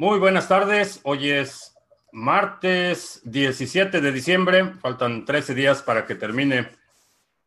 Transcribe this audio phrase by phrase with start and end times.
[0.00, 0.98] Muy buenas tardes.
[1.02, 1.76] Hoy es
[2.10, 4.72] martes 17 de diciembre.
[4.80, 6.70] Faltan 13 días para que termine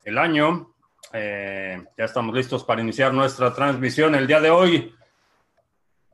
[0.04, 0.72] el año.
[1.14, 4.14] Eh, ya estamos listos para iniciar nuestra transmisión.
[4.14, 4.94] El día de hoy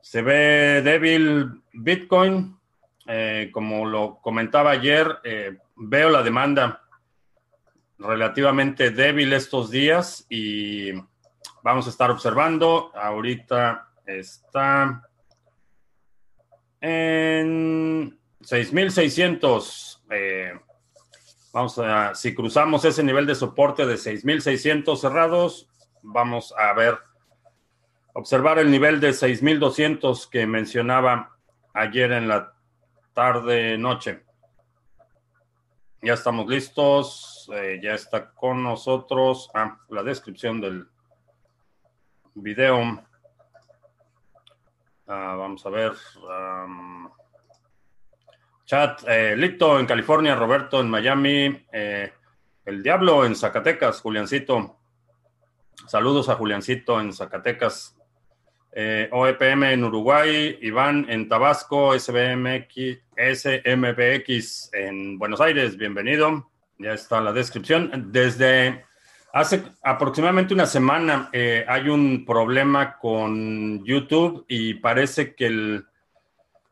[0.00, 2.58] se ve débil Bitcoin.
[3.06, 6.80] Eh, como lo comentaba ayer, eh, veo la demanda
[7.98, 10.92] relativamente débil estos días y
[11.62, 12.92] vamos a estar observando.
[12.94, 15.06] Ahorita está
[16.80, 20.02] en 6600.
[20.10, 20.52] Eh,
[21.52, 25.68] vamos a, si cruzamos ese nivel de soporte de 6600 cerrados,
[26.02, 26.98] vamos a ver,
[28.14, 31.36] observar el nivel de 6200 que mencionaba
[31.74, 32.52] ayer en la
[33.14, 34.22] tarde noche.
[36.02, 40.88] Ya estamos listos, eh, ya está con nosotros ah, la descripción del
[42.34, 43.04] video.
[45.12, 45.92] Ah, vamos a ver.
[48.64, 52.12] chat, eh, Lito en California, Roberto en Miami, eh,
[52.64, 54.76] El Diablo en Zacatecas, Juliancito.
[55.88, 57.96] Saludos a Juliancito en Zacatecas.
[58.70, 66.52] Eh, OEPM en Uruguay, Iván en Tabasco, SBMX, SMBX en Buenos Aires, bienvenido.
[66.78, 68.12] Ya está la descripción.
[68.12, 68.84] Desde
[69.32, 75.82] Hace aproximadamente una semana eh, hay un problema con YouTube y parece que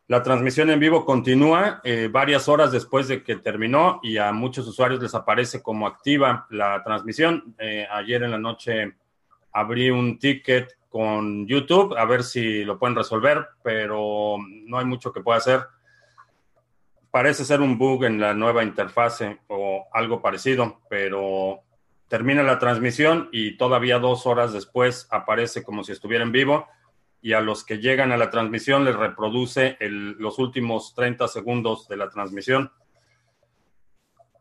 [0.09, 4.67] la transmisión en vivo continúa eh, varias horas después de que terminó y a muchos
[4.67, 7.55] usuarios les aparece como activa la transmisión.
[7.59, 8.97] Eh, ayer en la noche
[9.53, 14.37] abrí un ticket con YouTube a ver si lo pueden resolver, pero
[14.67, 15.61] no hay mucho que pueda hacer.
[17.13, 21.68] Parece ser un bug en la nueva interfase o algo parecido, pero
[22.09, 26.67] termina la transmisión y todavía dos horas después aparece como si estuviera en vivo
[27.21, 31.97] y a los que llegan a la transmisión les reproduce los últimos 30 segundos de
[31.97, 32.73] la transmisión.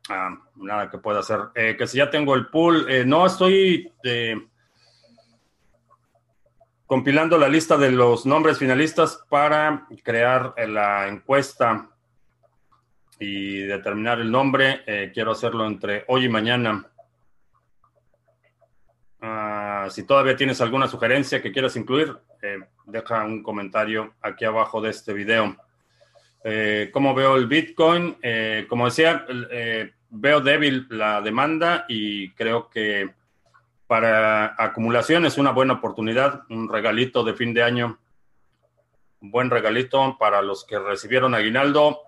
[0.09, 1.39] Ah, nada que pueda hacer.
[1.55, 4.35] Eh, que si ya tengo el pool, eh, no estoy eh,
[6.85, 11.89] compilando la lista de los nombres finalistas para crear la encuesta
[13.19, 15.11] y determinar el nombre.
[15.13, 16.85] quiero hacerlo entre hoy y mañana.
[19.89, 24.89] Si todavía tienes alguna sugerencia que quieras incluir, eh, deja un comentario aquí abajo de
[24.89, 25.55] este video.
[26.43, 28.17] Eh, ¿Cómo veo el Bitcoin?
[28.21, 29.25] Eh, como decía,
[30.09, 33.13] veo débil la demanda y creo que
[33.87, 37.99] para acumulación es una buena oportunidad, un regalito de fin de año,
[39.21, 42.01] un buen regalito para los que recibieron aguinaldo.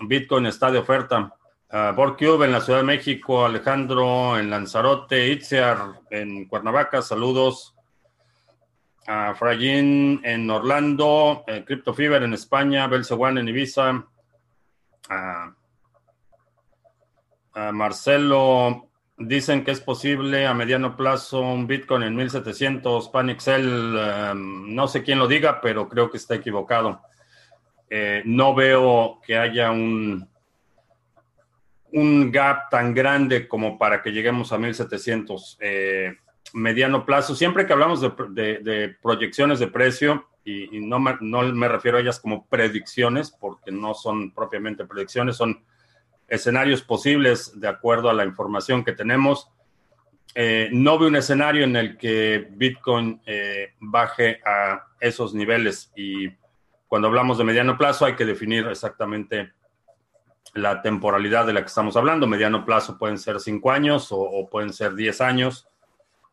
[0.00, 1.34] Bitcoin está de oferta.
[1.72, 7.74] Uh, Borcube en la Ciudad de México, Alejandro en Lanzarote, Itziar en Cuernavaca, saludos.
[9.08, 14.06] A uh, en Orlando, uh, Crypto Fever en España, Belcewan en Ibiza.
[17.72, 23.96] Marcelo, dicen que es posible a mediano plazo un Bitcoin en 1700, Panixel,
[24.32, 27.00] um, no sé quién lo diga, pero creo que está equivocado.
[27.88, 30.28] Eh, no veo que haya un
[31.96, 36.14] un gap tan grande como para que lleguemos a 1700 eh,
[36.52, 37.34] mediano plazo.
[37.34, 42.20] Siempre que hablamos de, proyecciones de precio, y, no, me, no, me, refiero a ellas
[42.20, 45.64] como predicciones, porque no son propiamente predicciones, son
[46.28, 49.50] escenarios posibles de acuerdo a la información que tenemos.
[50.34, 56.28] Eh, no veo un escenario en el que Bitcoin eh, baje a esos niveles y
[56.88, 59.52] cuando hablamos de mediano plazo hay que definir exactamente
[60.54, 62.26] la temporalidad de la que estamos hablando.
[62.26, 65.68] Mediano plazo pueden ser cinco años o, pueden ser diez años.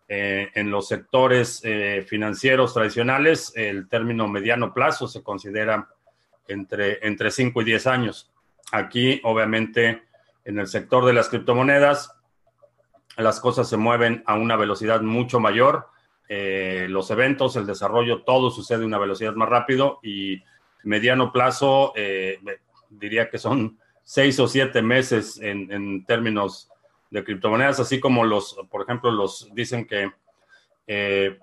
[0.07, 5.89] Eh, en los sectores eh, financieros tradicionales, el término mediano plazo se considera
[6.47, 8.31] entre, entre 5 y 10 años.
[8.71, 10.03] Aquí, obviamente,
[10.43, 12.13] en el sector de las criptomonedas,
[13.15, 15.87] las cosas se mueven a una velocidad mucho mayor.
[16.27, 20.43] Eh, los eventos, el desarrollo, todo sucede a una velocidad más rápido y
[20.83, 21.93] mediano plazo,
[22.89, 26.69] diría que son seis o siete meses en, términos
[27.09, 30.11] de criptomonedas, así como los, por ejemplo, los dicen que
[30.87, 31.37] eh,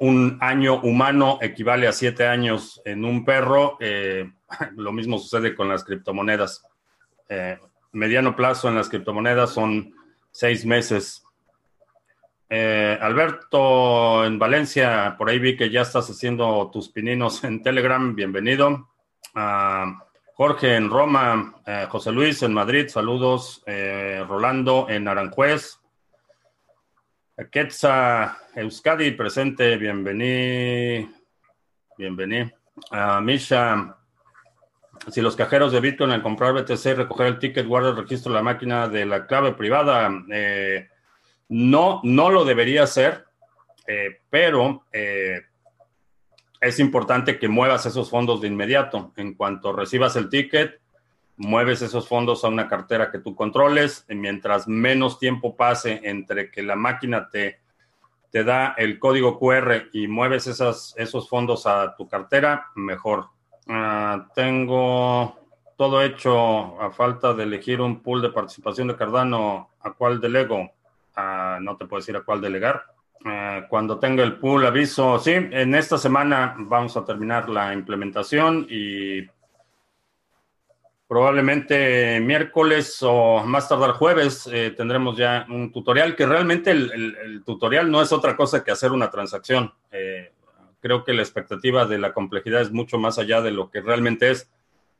[0.00, 3.76] un año humano equivale a siete años en un perro.
[3.80, 4.30] Eh,
[4.76, 6.64] lo mismo sucede con las criptomonedas.
[7.28, 7.58] Eh,
[7.92, 9.94] mediano plazo en las criptomonedas son
[10.30, 11.24] seis meses.
[12.50, 18.14] Alberto, en Valencia, por ahí vi que ya estás haciendo tus pininos en Telegram.
[18.14, 18.88] Bienvenido.
[19.34, 20.07] Ah,
[20.38, 23.60] Jorge en Roma, eh, José Luis en Madrid, saludos.
[23.66, 25.80] Eh, Rolando en Aranjuez.
[27.50, 31.08] Quetza Euskadi presente, bienvenido.
[31.96, 32.52] Bienvenido.
[32.92, 33.96] Uh, Misha,
[35.10, 38.38] si los cajeros de Bitcoin al comprar BTC recoger el ticket guarda el registro de
[38.38, 40.88] la máquina de la clave privada, eh,
[41.48, 43.24] no, no lo debería hacer,
[43.88, 44.84] eh, pero
[46.60, 49.12] es importante que muevas esos fondos de inmediato.
[49.16, 50.80] En cuanto recibas el ticket,
[51.36, 54.04] mueves esos fondos a una cartera que tú controles.
[54.08, 57.60] Y mientras menos tiempo pase entre que la máquina te,
[58.30, 63.26] te da el código QR y mueves esas, esos fondos a tu cartera, mejor.
[63.68, 65.38] Ah, tengo
[65.76, 69.70] todo hecho a falta de elegir un pool de participación de Cardano.
[69.80, 70.72] ¿A cuál delego?
[71.14, 72.82] Ah, no te puedo decir a cuál delegar.
[73.24, 75.18] Ah, cuando tenga el pool, aviso.
[75.18, 79.26] Sí, en esta semana vamos a terminar la implementación y
[81.08, 87.90] probablemente miércoles o más tardar jueves eh, tendremos ya un tutorial que realmente el, tutorial
[87.90, 89.72] no es otra cosa que hacer una transacción.
[89.90, 90.32] Eh,
[90.80, 94.30] creo que la expectativa de la complejidad es mucho más allá de lo que realmente
[94.30, 94.50] es.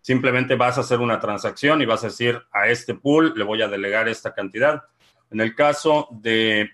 [0.00, 3.60] Simplemente vas a hacer una transacción y vas a decir a este pool le voy
[3.60, 4.84] a delegar esta cantidad.
[5.30, 6.70] En el caso de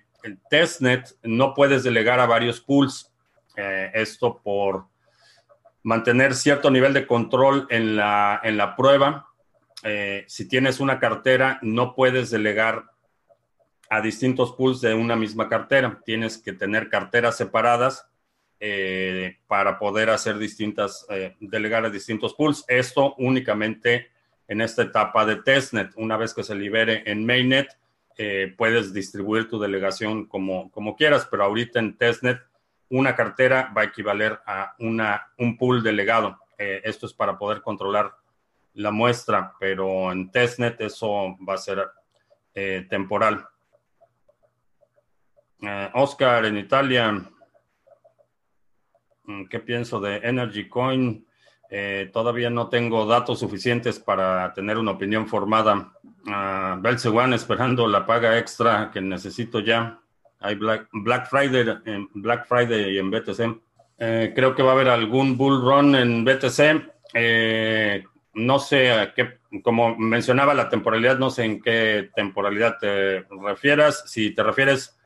[0.48, 3.12] testnet, no puedes delegar a varios pools.
[3.56, 4.86] Eh, esto por
[5.82, 9.28] mantener cierto nivel de control en la, en la prueba.
[9.82, 12.84] Eh, si tienes una cartera, no puedes delegar
[13.90, 16.00] a distintos pools de una misma cartera.
[16.04, 18.08] Tienes que tener carteras separadas
[18.60, 21.06] eh, para poder hacer distintas,
[21.38, 22.64] delegar a distintos pools.
[22.66, 24.10] Esto únicamente
[24.48, 25.92] en esta etapa de testnet.
[25.96, 27.68] Una vez que se libere en mainnet,
[28.16, 32.40] eh, puedes distribuir tu delegación como, como quieras, pero ahorita en testnet
[32.90, 36.38] una cartera va a equivaler a una, un pool delegado.
[36.58, 38.14] esto es para poder controlar
[38.74, 41.90] la muestra, pero en testnet eso va a ser
[42.88, 43.48] temporal.
[45.94, 47.34] Oscar, en Italia,
[49.26, 51.26] Mm, ¿Qué pienso de Energy Coin?
[51.70, 55.92] Eh, todavía no tengo datos suficientes para tener una opinión formada.
[56.26, 60.00] Uh, One esperando la paga extra que necesito ya.
[60.40, 63.60] Hay Black, Friday, en Black Friday y en BTC.
[63.98, 66.92] Eh, creo que va a haber algún bull run en BTC.
[67.14, 68.04] Eh,
[68.34, 74.04] no sé a qué, como mencionaba la temporalidad, no sé en qué temporalidad te refieras.
[74.06, 74.98] Si te refieres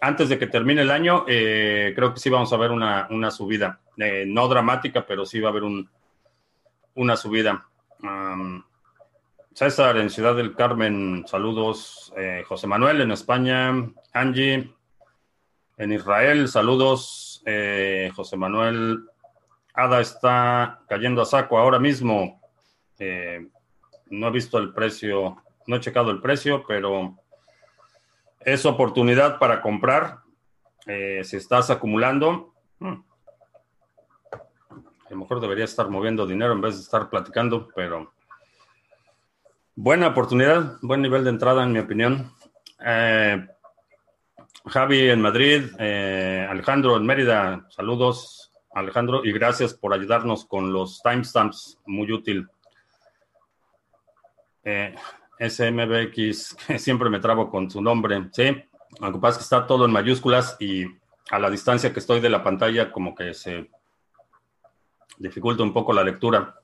[0.00, 3.80] antes de que termine el año, eh, creo que sí vamos a ver una, subida.
[3.96, 5.88] Eh, no dramática, pero sí va a haber un,
[6.94, 7.66] una subida.
[9.54, 12.12] César en Ciudad del Carmen, saludos.
[12.16, 13.72] Eh, José Manuel en España,
[14.12, 14.74] Angie
[15.78, 17.42] en Israel, saludos.
[18.16, 19.04] José Manuel,
[19.74, 22.40] Ada está cayendo a saco ahora mismo.
[22.98, 25.36] no he visto el precio,
[25.66, 27.16] no he checado el precio, pero
[28.44, 30.20] es oportunidad para comprar.
[30.86, 33.00] Eh, si estás acumulando, hmm,
[34.30, 38.12] a lo mejor debería estar moviendo dinero en vez de estar platicando, pero
[39.76, 42.32] buena oportunidad, buen nivel de entrada en mi opinión.
[42.84, 43.46] Eh,
[44.66, 51.02] Javi en Madrid, eh, Alejandro en Mérida, saludos Alejandro y gracias por ayudarnos con los
[51.02, 52.48] timestamps, muy útil.
[55.38, 58.64] SMBX, que siempre me trabo con su nombre, sí.
[59.00, 60.84] Lo que pasa es que está todo en mayúsculas y
[61.30, 63.70] a la distancia que estoy de la pantalla como que se
[65.18, 66.54] dificulta un poco la lectura.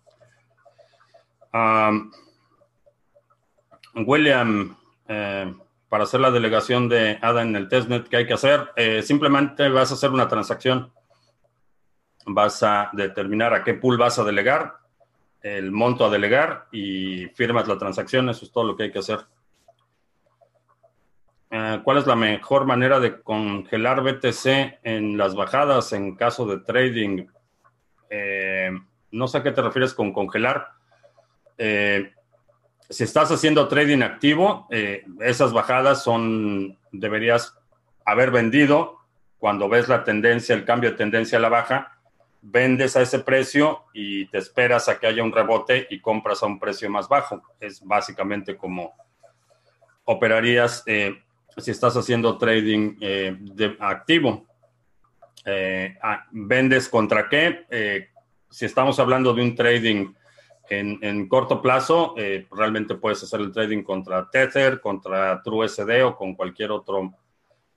[4.06, 4.76] William,
[5.08, 5.54] eh,
[5.88, 8.70] para hacer la delegación de ADA en el testnet, ¿qué hay que hacer?
[8.76, 10.92] Eh, simplemente vas a hacer una transacción.
[12.26, 14.76] Vas a determinar a qué pool vas a delegar
[15.42, 18.28] el monto a delegar y firmas la transacción.
[18.28, 19.20] Eso es todo lo que hay que hacer.
[21.50, 26.58] Eh, ¿Cuál es la mejor manera de congelar BTC en las bajadas en caso de
[26.58, 27.26] trading?
[29.10, 30.68] No sé a qué te refieres con congelar.
[32.90, 34.66] Si estás haciendo trading activo,
[35.20, 37.56] esas bajadas son, deberías
[38.04, 38.98] haber vendido
[39.38, 42.00] cuando ves la tendencia, el cambio de tendencia a la baja
[42.42, 46.46] vendes a ese precio y te esperas a que haya un rebote y compras a
[46.46, 47.42] un precio más bajo.
[47.58, 48.94] Es básicamente como
[50.04, 51.22] operarías eh,
[51.56, 54.46] si estás haciendo trading eh, de activo.
[55.44, 58.08] Eh, ah, ¿Vendes contra qué?
[58.50, 60.12] si estamos hablando de un trading
[60.70, 62.14] en, corto plazo,
[62.50, 67.12] realmente puedes hacer el trading contra Tether, contra TrueSD o con cualquier otro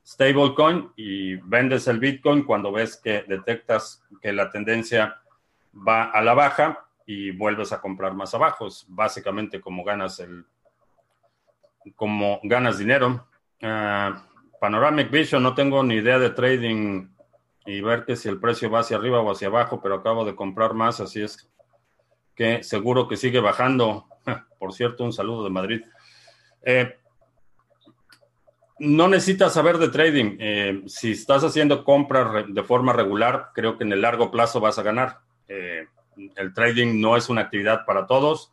[0.05, 5.21] stablecoin y vendes el Bitcoin cuando ves que detectas que la tendencia
[5.75, 8.67] va a la baja y vuelves a comprar más abajo.
[8.67, 10.45] Es básicamente como ganas el
[11.95, 13.27] como ganas dinero.
[13.61, 14.23] Ah,
[14.59, 17.09] Panoramic Vision, no tengo ni idea de trading
[17.65, 20.35] y ver que si el precio va hacia arriba o hacia abajo, pero acabo de
[20.35, 21.49] comprar más, así es
[22.35, 24.07] que seguro que sigue bajando.
[24.59, 25.81] Por cierto, un saludo de Madrid.
[26.63, 26.97] Eh,
[28.79, 30.37] no necesitas saber de trading.
[30.39, 34.79] Eh, si estás haciendo compras de forma regular, creo que en el largo plazo vas
[34.79, 35.19] a ganar.
[35.47, 35.87] Eh,
[36.35, 38.51] el trading no es una actividad para todos.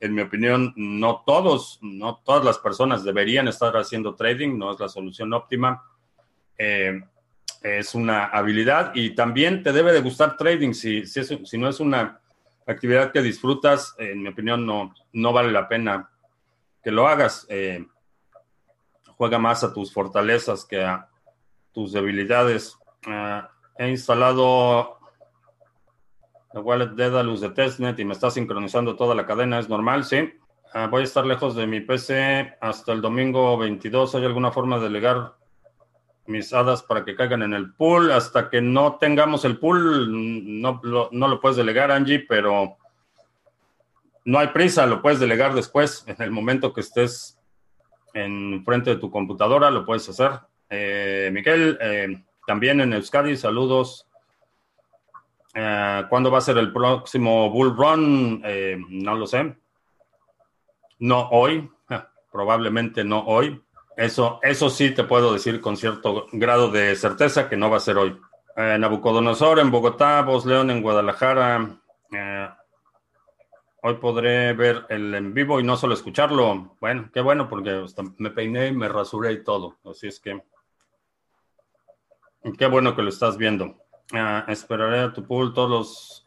[0.00, 4.80] En mi opinión, no todos, no todas las personas deberían estar haciendo trading, no es
[4.80, 5.82] la solución óptima.
[6.58, 10.74] es una habilidad y también te debe de gustar trading.
[10.74, 12.20] Si, si no es una
[12.66, 16.10] actividad que disfrutas, en mi opinión, no, no vale la pena
[16.82, 17.46] que lo hagas.
[17.48, 17.86] Eh,
[19.16, 21.08] juega más a tus fortalezas que a
[21.72, 22.78] tus debilidades.
[23.06, 23.42] Eh,
[23.78, 24.98] he instalado
[26.52, 29.58] la wallet Dedalus de testnet y me está sincronizando toda la cadena.
[29.58, 30.04] ¿Es normal?
[30.04, 30.16] Sí.
[30.16, 34.14] Eh, voy a estar lejos de mi PC hasta el domingo 22.
[34.14, 35.34] ¿Hay alguna forma de delegar
[36.26, 38.12] mis hadas para que caigan en el pool.
[38.12, 42.76] Hasta que no tengamos el pool, no, no lo puedes delegar, Angie, pero
[44.24, 46.04] no hay prisa, lo puedes delegar después.
[46.06, 47.38] En el momento que estés
[48.14, 50.30] en frente de tu computadora, lo puedes hacer.
[50.70, 54.06] Eh, Miguel, eh, también en Euskadi, saludos.
[55.54, 58.42] Eh, ¿Cuándo va a ser el próximo Bull Run?
[58.88, 59.56] no lo sé.
[60.98, 61.68] No hoy,
[62.32, 63.62] probablemente no hoy.
[63.96, 67.80] Eso, eso sí te puedo decir con cierto grado de certeza que no va a
[67.80, 68.18] ser hoy.
[68.56, 71.80] Eh, Nabucodonosor en Bogotá, Voz León en Guadalajara.
[72.12, 72.48] Eh,
[73.82, 76.76] hoy podré ver el en vivo y no solo escucharlo.
[76.80, 77.84] Bueno, qué bueno porque
[78.18, 79.78] me peiné, me rasuré y todo.
[79.84, 80.42] Así es que
[82.58, 83.76] qué bueno que lo estás viendo.
[84.12, 85.54] Eh, esperaré a tu pool.
[85.54, 86.26] Todos los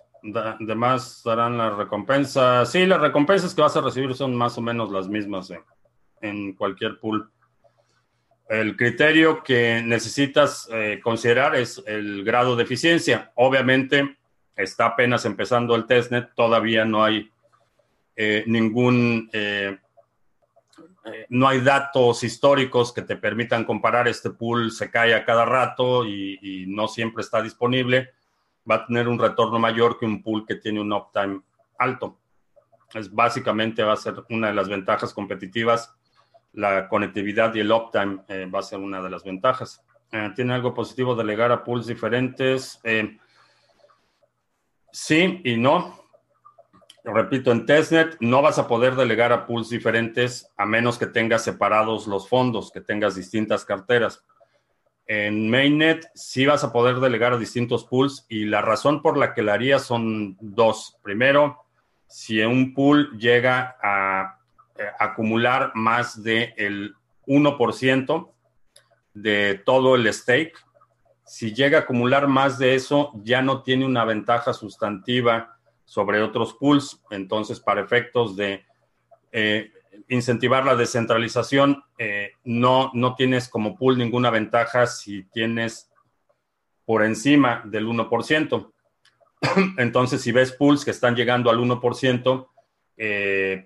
[0.60, 2.66] demás darán la recompensa.
[2.66, 5.52] Sí, las recompensas que vas a recibir son más o menos las mismas
[6.22, 7.32] en cualquier pool.
[8.50, 13.32] El criterio que necesitas eh, considerar es el grado de eficiencia.
[13.36, 14.18] Obviamente
[14.56, 17.30] está apenas empezando el testnet, todavía no hay
[18.16, 19.78] eh, ningún, eh,
[21.28, 24.08] no hay datos históricos que te permitan comparar.
[24.08, 28.12] Este pool se cae a cada rato y, y no siempre está disponible.
[28.70, 31.42] Va a tener un retorno mayor que un pool que tiene un uptime
[31.78, 32.18] alto.
[32.94, 35.94] Es básicamente va a ser una de las ventajas competitivas
[36.54, 39.84] la conectividad y el uptime eh, va a ser una de las ventajas.
[40.12, 42.80] Eh, ¿Tiene algo positivo delegar a pools diferentes?
[42.84, 43.18] Eh,
[44.92, 46.08] sí y no.
[47.04, 51.44] Repito, en testnet no vas a poder delegar a pools diferentes a menos que tengas
[51.44, 54.24] separados los fondos, que tengas distintas carteras.
[55.06, 59.34] En mainnet sí vas a poder delegar a distintos pools y la razón por la
[59.34, 60.98] que la haría son dos.
[61.02, 61.64] Primero,
[62.08, 64.37] si un pool llega a
[65.00, 68.32] acumular más del 1%
[69.14, 70.54] de todo el stake.
[71.26, 76.54] Si llega a acumular más de eso, ya no tiene una ventaja sustantiva sobre otros
[76.54, 77.02] pools.
[77.10, 78.66] Entonces, para efectos de
[79.32, 79.72] eh,
[80.08, 85.92] incentivar la descentralización, eh, no, no tienes como pool ninguna ventaja si tienes
[86.86, 88.72] por encima del 1%.
[89.78, 92.48] Entonces, si ves pools que están llegando al 1%,
[92.98, 93.66] eh,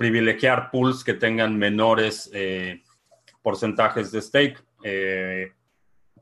[0.00, 2.82] privilegiar pools que tengan menores eh,
[3.42, 5.52] porcentajes de stake eh,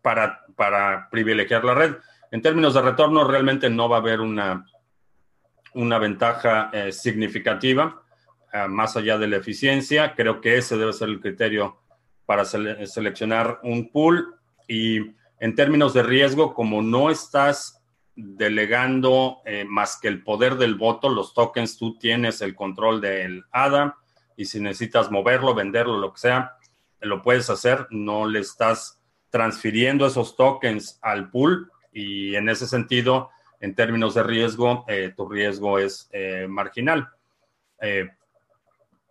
[0.02, 1.94] para, para privilegiar la red.
[2.32, 4.66] En términos de retorno, realmente no va a haber una,
[5.74, 8.02] una ventaja eh, significativa
[8.68, 10.14] más allá de la eficiencia.
[10.16, 11.80] Creo que ese debe ser el criterio
[12.26, 14.34] para seleccionar un pool.
[14.66, 17.77] Y en términos de riesgo, como no estás
[18.20, 23.44] delegando eh, más que el poder del voto, los tokens, tú tienes el control del
[23.52, 23.96] ADA
[24.36, 26.56] y si necesitas moverlo, venderlo, lo que sea,
[27.00, 33.30] lo puedes hacer, no le estás transfiriendo esos tokens al pool y en ese sentido,
[33.60, 37.08] en términos de riesgo, eh, tu riesgo es eh, marginal.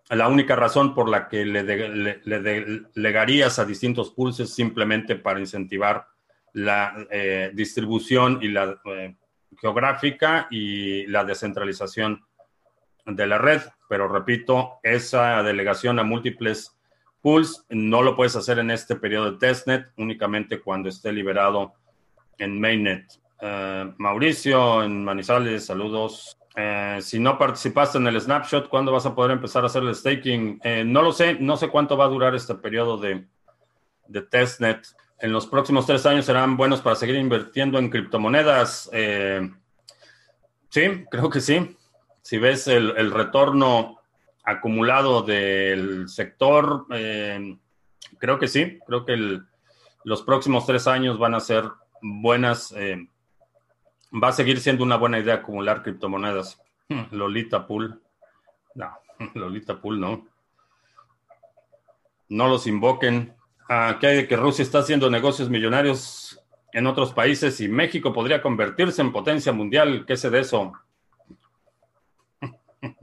[0.10, 5.40] la única razón por la que le, le delegarías a distintos pools es simplemente para
[5.40, 6.08] incentivar
[6.54, 9.16] la eh, distribución y la eh,
[9.60, 12.26] geográfica y la descentralización
[13.06, 13.62] de la red.
[13.88, 16.76] Pero repito, esa delegación a múltiples
[17.22, 21.74] pools no lo puedes hacer en este periodo de testnet, únicamente cuando esté liberado
[22.38, 23.06] en mainnet.
[23.42, 26.38] Eh, Mauricio, en Manizales, saludos.
[27.02, 30.60] si no participaste en el snapshot, ¿cuándo vas a poder empezar a hacer el staking?
[30.86, 33.28] no lo sé, no sé cuánto va a durar este periodo de,
[34.08, 34.88] de testnet
[35.20, 38.90] en los próximos tres años serán buenos para seguir invirtiendo en criptomonedas.
[38.94, 39.50] Eh,
[40.70, 41.76] sí, creo que sí.
[42.22, 44.00] Si ves el, retorno
[44.44, 47.58] acumulado del sector, eh,
[48.18, 48.80] creo que sí.
[48.86, 49.40] Creo que
[50.04, 51.64] los próximos tres años van a ser
[52.02, 56.62] buenas, va a seguir siendo una buena idea acumular criptomonedas.
[57.12, 58.02] Lolita Pool.
[58.76, 58.98] No,
[59.34, 60.28] Lolita Pool no.
[62.30, 63.37] No los invoquen.
[64.00, 68.42] ¿Qué hay de que Rusia está haciendo negocios millonarios en otros países y México podría
[68.42, 70.06] convertirse en potencia mundial?
[70.06, 70.74] ¿Qué sé de eso?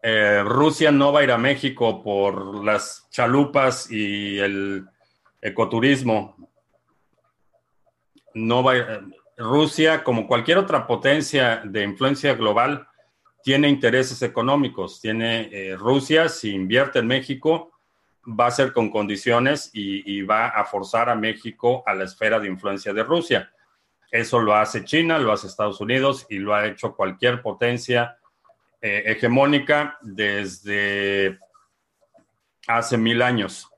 [0.00, 4.86] Eh, Rusia no va a ir a México por las chalupas y el
[5.42, 6.36] ecoturismo.
[8.32, 9.00] No va a
[9.38, 12.88] Rusia, como cualquier otra potencia de influencia global,
[13.42, 15.00] tiene intereses económicos.
[15.00, 17.77] Tiene eh, Rusia, si invierte en México,
[18.28, 22.48] va a ser con condiciones y, va a forzar a México a la esfera de
[22.48, 23.52] influencia de Rusia.
[24.10, 28.18] Eso lo hace China, lo hace Estados Unidos y lo ha hecho cualquier potencia
[28.80, 31.38] eh, hegemónica desde
[32.66, 33.68] hace mil años.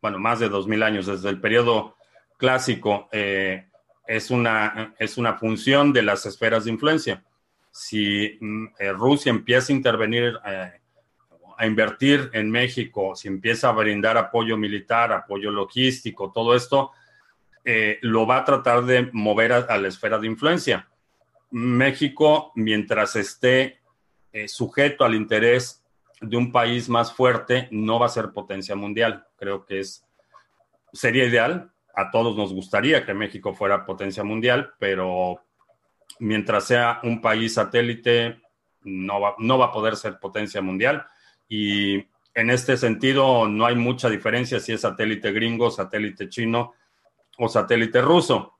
[0.00, 1.96] Bueno, más de dos mil años, desde el periodo
[2.36, 3.08] clásico.
[3.12, 3.66] Eh,
[4.06, 7.22] es una, es una función de las esferas de influencia.
[7.70, 10.36] Si mm, eh, Rusia empieza a intervenir,
[11.60, 16.92] a invertir en México, si empieza a brindar apoyo militar, apoyo logístico, todo esto,
[17.64, 20.88] eh, lo va a tratar de mover a, la esfera de influencia.
[21.50, 23.80] México, mientras esté
[24.46, 25.84] sujeto al interés
[26.20, 29.26] de un país más fuerte, no va a ser potencia mundial.
[29.36, 30.06] Creo que es,
[30.92, 35.40] sería ideal, a todos nos gustaría que México fuera potencia mundial, pero
[36.18, 38.40] mientras sea un país satélite,
[38.82, 41.06] no va, no va a poder ser potencia mundial.
[41.50, 41.96] Y
[42.34, 46.72] en este sentido, no hay mucha diferencia si es satélite gringo, satélite chino
[47.36, 48.54] o satélite ruso.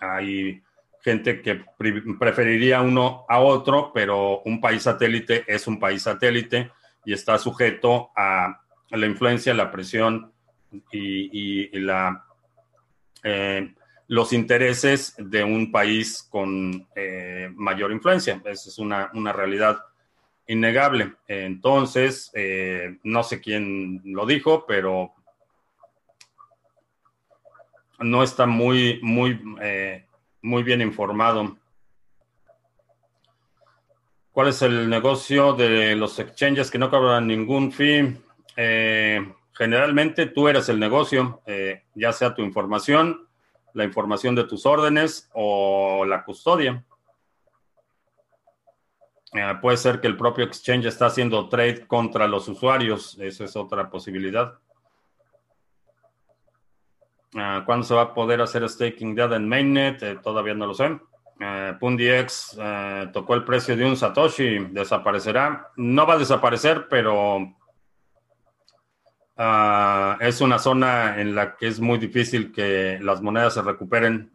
[0.00, 0.62] Hay
[1.02, 1.64] gente que
[2.18, 6.70] preferiría uno a otro, pero un país satélite es un país satélite
[7.04, 10.32] y está sujeto a la influencia, la presión
[10.92, 12.24] y, la,
[13.22, 13.74] eh,
[14.08, 18.40] los intereses de un país con eh, mayor influencia.
[18.44, 19.78] Esa es una, realidad
[20.50, 21.14] innegable.
[21.28, 25.14] Entonces, eh, no sé quién lo dijo, pero
[27.98, 29.38] no está muy, muy,
[30.42, 31.56] muy bien informado.
[34.32, 38.16] ¿Cuál es el negocio de los exchanges que no cobran ningún fee?
[39.60, 43.28] Generalmente tú eres el negocio, eh, ya sea tu información,
[43.74, 46.82] la información de tus órdenes o la custodia.
[49.32, 53.54] Eh, puede ser que el propio exchange está haciendo trade contra los usuarios, esa es
[53.54, 54.58] otra posibilidad.
[57.36, 60.02] Ah, ¿Cuándo se va a poder hacer staking data en mainnet?
[60.02, 60.98] Eh, todavía no lo sé.
[61.80, 62.58] PundiX
[63.14, 65.70] tocó el precio de un Satoshi, desaparecerá.
[65.76, 67.56] No va a desaparecer, pero
[70.20, 74.30] es una zona en la que es muy difícil que las monedas se recuperen.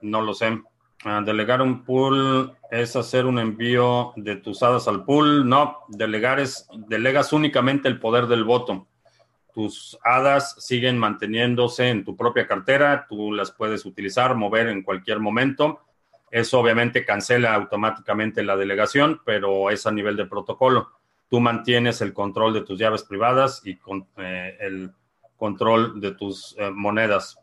[0.00, 0.60] No lo sé.
[1.04, 5.48] Ah, delegar un pool es hacer un envío de tus hadas al pool.
[5.48, 8.86] No, delegar es, delegas únicamente el poder del voto.
[9.52, 13.06] Tus hadas siguen manteniéndose en tu propia cartera.
[13.08, 15.80] Tú las puedes utilizar, mover en cualquier momento.
[16.30, 20.90] Eso obviamente cancela automáticamente la delegación, pero es a nivel de protocolo
[21.34, 24.92] tú mantienes el control de tus llaves privadas y con, eh, el
[25.36, 27.38] control de tus eh, monedas.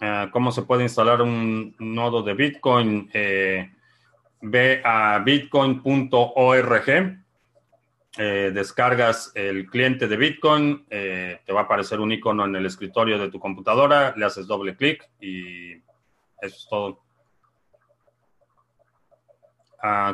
[0.00, 3.10] Eh, ¿Cómo se puede instalar un nodo de Bitcoin?
[4.42, 6.86] ve a bitcoin.org,
[8.16, 13.30] descargas el cliente de Bitcoin, te va a aparecer un icono en el escritorio de
[13.30, 17.06] tu computadora, le haces doble clic y eso es todo.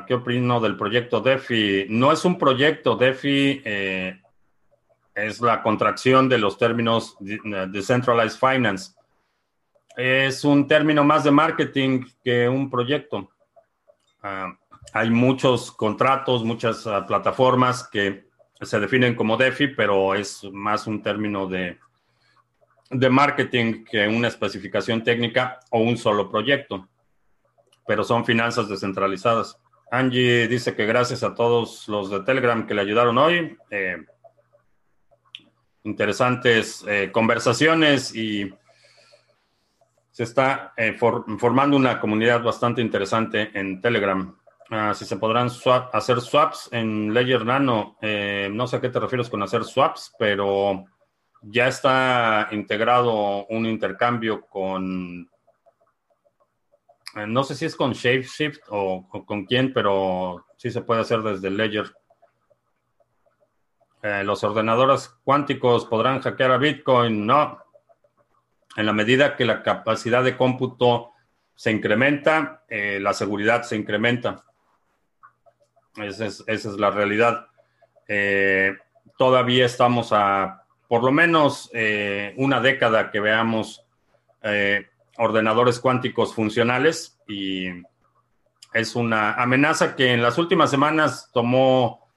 [0.06, 1.86] ¿Qué opino del proyecto DeFi?
[1.88, 4.20] No es un proyecto, DeFi eh,
[5.14, 8.92] es la contracción de los términos Decentralized Finance.
[9.96, 13.30] Es un término más de marketing que un proyecto.
[14.22, 14.56] Ah,
[14.92, 18.26] hay muchos contratos, muchas ah, plataformas que
[18.60, 21.78] se definen como DeFi, pero es más un término de,
[22.90, 26.88] de marketing que una especificación técnica o un solo proyecto
[27.86, 29.58] pero son finanzas descentralizadas.
[29.90, 33.56] Angie dice que gracias a todos los de Telegram que le ayudaron hoy.
[33.70, 34.04] Eh,
[35.84, 38.54] interesantes eh, conversaciones y
[40.12, 44.36] se está eh, formando una comunidad bastante interesante en Telegram.
[44.70, 45.48] Ah, si se podrán
[45.92, 50.84] hacer swaps en Ledger Nano, no sé a qué te refieres con hacer swaps, pero
[51.42, 55.28] ya está integrado un intercambio con
[57.14, 61.22] eh, no sé si es con ShapeShift o, con quién, pero sí se puede hacer
[61.22, 61.94] desde Ledger.
[64.02, 67.26] Eh, los ordenadores cuánticos podrán hackear a Bitcoin.
[67.26, 67.58] No,
[68.76, 71.12] En la medida que la capacidad de cómputo
[71.54, 74.44] se incrementa, eh, la seguridad se incrementa.
[75.96, 77.48] Esa es, la realidad.
[78.08, 78.76] Eh,
[79.18, 83.84] todavía estamos a por lo menos eh, una década que veamos
[85.18, 87.68] ordenadores cuánticos funcionales y
[88.74, 92.08] es una amenaza que en las últimas semanas tomó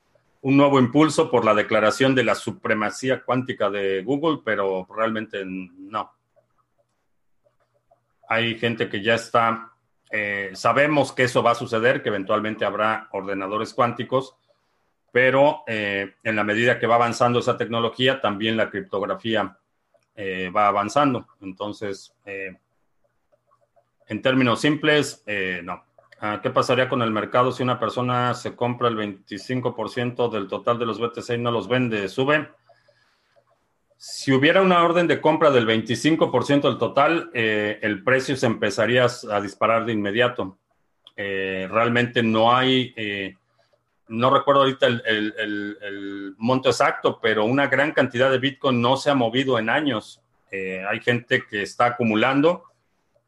[0.41, 6.14] un nuevo impulso por la declaración de la supremacía cuántica de Google, pero realmente no.
[8.27, 9.71] Hay gente que ya está,
[10.09, 14.35] eh, sabemos que eso va a suceder, que eventualmente habrá ordenadores cuánticos,
[15.11, 19.57] pero eh, en la medida que va avanzando esa tecnología, también la criptografía
[20.15, 21.27] eh, va avanzando.
[21.41, 22.13] Entonces,
[24.07, 25.23] en términos simples,
[25.63, 25.83] no.
[26.21, 30.79] Ah, ¿Qué pasaría con el mercado si una persona se compra el 25% del total
[30.79, 32.07] de los BTC y no los vende?
[32.07, 32.49] ¿Sube?
[34.07, 39.07] Si hubiera una orden de compra del 25% del total, eh, el precio se empezaría
[39.31, 40.59] a disparar de inmediato.
[41.15, 43.33] Eh, realmente no hay, eh,
[44.09, 49.15] no recuerdo ahorita el, monto exacto, pero una gran cantidad de Bitcoin no se ha
[49.15, 50.21] movido en años.
[50.51, 52.65] hay gente que está acumulando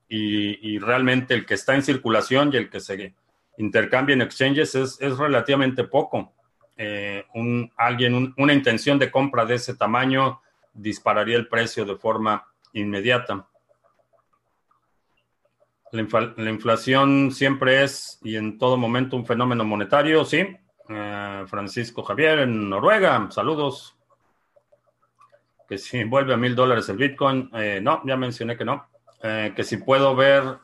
[0.07, 3.15] y, realmente el que está en circulación y el que se
[3.57, 6.33] intercambia en exchanges es, relativamente poco.
[6.77, 10.39] Eh, un, alguien, una intención de compra de ese tamaño
[10.77, 13.47] dispararía el precio de forma inmediata.
[15.91, 20.45] La, inflación siempre es y en todo momento un fenómeno monetario, sí.
[20.89, 23.95] Eh, Francisco Javier en Noruega, saludos.
[25.67, 28.87] Que si vuelve a mil dólares el Bitcoin, eh, no, ya mencioné que no.
[29.23, 30.59] Eh, que si puedo ver,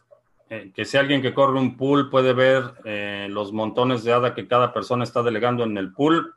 [0.76, 2.76] que si alguien que corre un pool puede ver
[3.32, 6.36] los montones de ADA que cada persona está delegando en el pool.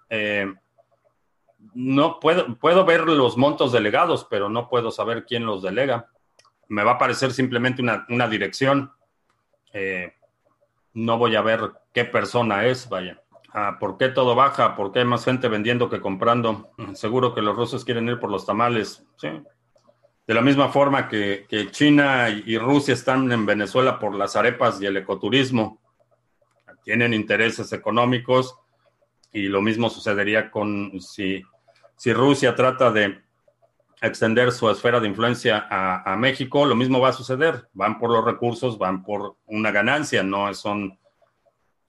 [1.77, 6.11] No puedo, puedo ver los montos delegados, pero no puedo saber quién los delega.
[6.69, 8.93] Me va a aparecer simplemente una, una dirección.
[10.95, 13.23] no voy a ver qué persona es, vaya.
[13.53, 14.75] Ah, ¿Por qué todo baja?
[14.75, 16.71] ¿Por qué hay más gente vendiendo que comprando?
[16.95, 19.05] Seguro que los rusos quieren ir por los tamales.
[19.17, 19.29] Sí,
[20.27, 24.87] de la misma forma que, China y Rusia están en Venezuela por las arepas y
[24.87, 25.81] el ecoturismo,
[26.83, 28.59] tienen intereses económicos
[29.33, 31.45] y lo mismo sucedería con si,
[31.97, 33.21] si Rusia trata de
[34.01, 37.69] extender su esfera de influencia a, México, lo mismo va a suceder.
[37.73, 40.99] Van por los recursos, van por una ganancia, no son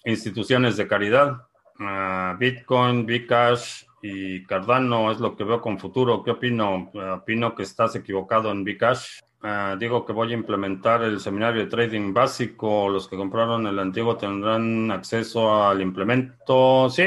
[0.05, 1.41] instituciones de caridad.
[1.79, 6.23] Ah, Bitcoin, Bcash, y Cardano es lo que veo con futuro.
[6.23, 6.91] ¿Qué opino?
[7.15, 9.19] Opino que estás equivocado en Bcash.
[9.41, 12.89] Ah, digo que voy a implementar el seminario de trading básico.
[12.89, 16.89] Los que compraron el antiguo tendrán acceso al implemento.
[16.89, 17.03] Sí,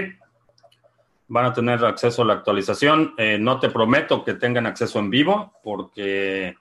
[1.31, 3.15] van a tener acceso a la actualización.
[3.17, 6.57] Eh, no te prometo que tengan acceso en vivo, porque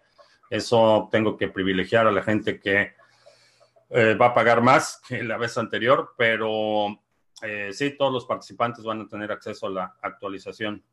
[0.49, 2.93] eso tengo que privilegiar a la gente que
[3.89, 6.99] eh, va a pagar más que la vez anterior, pero
[7.41, 10.83] eh, sí, todos los participantes van a tener acceso a la actualización.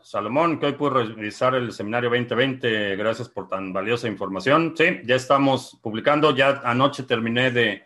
[0.00, 2.96] Salomón, que hoy pude revisar el seminario 2020.
[2.96, 4.74] Gracias por tan valiosa información.
[4.74, 6.34] Sí, ya estamos publicando.
[6.34, 7.84] Ya anoche terminé de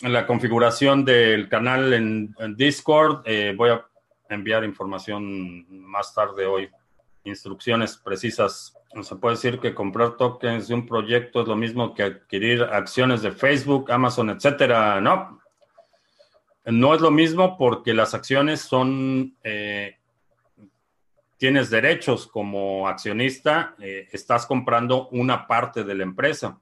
[0.00, 3.24] la configuración del canal en, Discord.
[3.56, 3.84] voy a
[4.28, 6.70] enviar información más tarde hoy.
[7.24, 12.04] Instrucciones precisas se puede decir que comprar tokens de un proyecto es lo mismo que
[12.04, 15.00] adquirir acciones de Facebook, Amazon, etcétera.
[15.00, 15.40] No,
[16.64, 19.98] no es lo mismo porque las acciones son, eh,
[21.36, 26.58] tienes derechos como accionista, eh, estás comprando una parte de la empresa.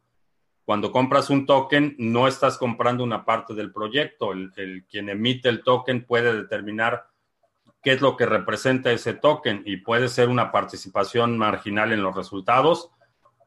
[0.66, 4.32] Cuando compras un token, no estás comprando una parte del proyecto.
[4.32, 7.06] el quien emite el token puede determinar
[7.82, 12.16] qué es lo que representa ese token y puede ser una participación marginal en los
[12.16, 12.90] resultados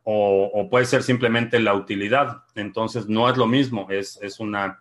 [0.03, 2.43] o, puede ser simplemente la utilidad.
[2.55, 4.79] Entonces no es lo mismo, es, una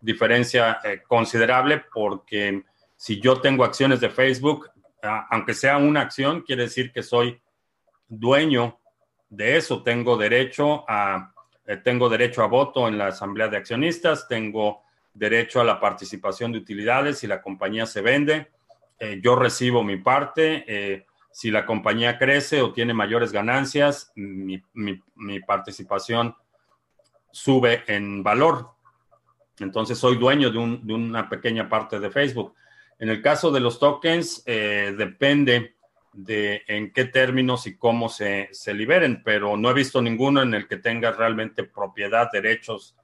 [0.00, 2.62] diferencia eh, considerable porque
[2.94, 4.70] si yo tengo acciones de Facebook,
[5.02, 7.40] aunque sea una acción, quiere decir que soy
[8.08, 8.78] dueño
[9.28, 11.32] de eso, tengo derecho a,
[11.70, 14.82] eh, tengo derecho a voto en la asamblea de accionistas, tengo
[15.14, 18.48] derecho a la participación de utilidades si la compañía se vende
[18.98, 20.64] eh, yo recibo mi parte.
[20.66, 24.60] Eh, si la compañía crece o tiene mayores ganancias, mi,
[25.46, 26.34] participación
[27.30, 28.70] sube en valor.
[29.60, 32.54] Entonces soy dueño de, una pequeña parte de Facebook.
[32.98, 35.76] En el caso de los tokens, depende
[36.12, 40.54] de en qué términos y cómo se, se, liberen, pero no he visto ninguno en
[40.54, 42.96] el que tengas realmente propiedad, derechos,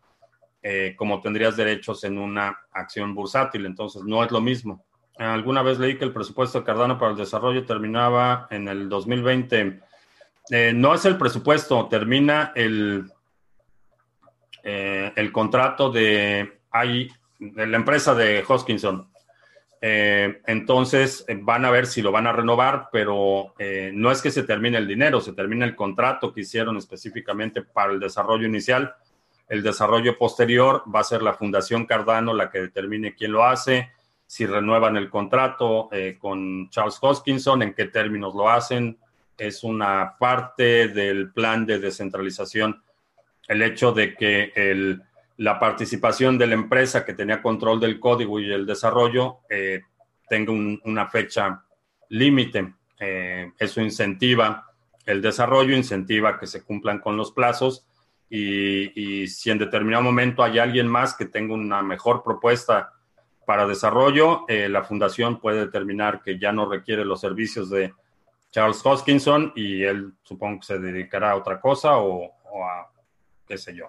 [0.97, 3.67] como tendrías derechos en una acción bursátil.
[3.67, 4.85] Entonces no es lo mismo.
[5.19, 9.81] Alguna vez leí que el presupuesto de Cardano para el desarrollo terminaba en el 2020.
[10.51, 13.11] Eh, no es el presupuesto, termina el,
[14.63, 16.61] eh, el contrato de,
[17.39, 19.09] de la empresa de Hoskinson.
[19.81, 23.55] Eh, entonces van a ver si lo van a renovar, pero
[23.93, 27.93] no es que se termine el dinero, se termina el contrato que hicieron específicamente para
[27.93, 28.95] el desarrollo inicial.
[29.49, 33.91] El desarrollo posterior va a ser la Fundación Cardano la que determine quién lo hace
[34.27, 38.99] si renuevan el contrato eh, con Charles Hoskinson, en qué términos lo hacen.
[39.39, 42.83] Es una parte del plan de descentralización
[43.49, 45.03] el hecho de que el,
[45.39, 49.83] la participación de la empresa que tenía control del código y el desarrollo eh,
[50.29, 51.63] tenga una fecha
[52.09, 52.75] límite.
[52.99, 54.67] Eh, eso incentiva
[55.05, 57.87] el desarrollo, incentiva que se cumplan con los plazos
[58.29, 62.93] y, si en determinado momento hay alguien más que tenga una mejor propuesta
[63.47, 67.95] para desarrollo, eh, la fundación puede determinar que ya no requiere los servicios de
[68.51, 72.33] Charles Hoskinson y él supongo que se dedicará a otra cosa o,
[72.65, 72.91] a
[73.47, 73.87] qué sé yo.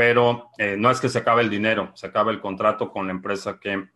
[0.00, 3.12] Pero eh, no es que se acabe el dinero, se acabe el contrato con la
[3.12, 3.86] empresa que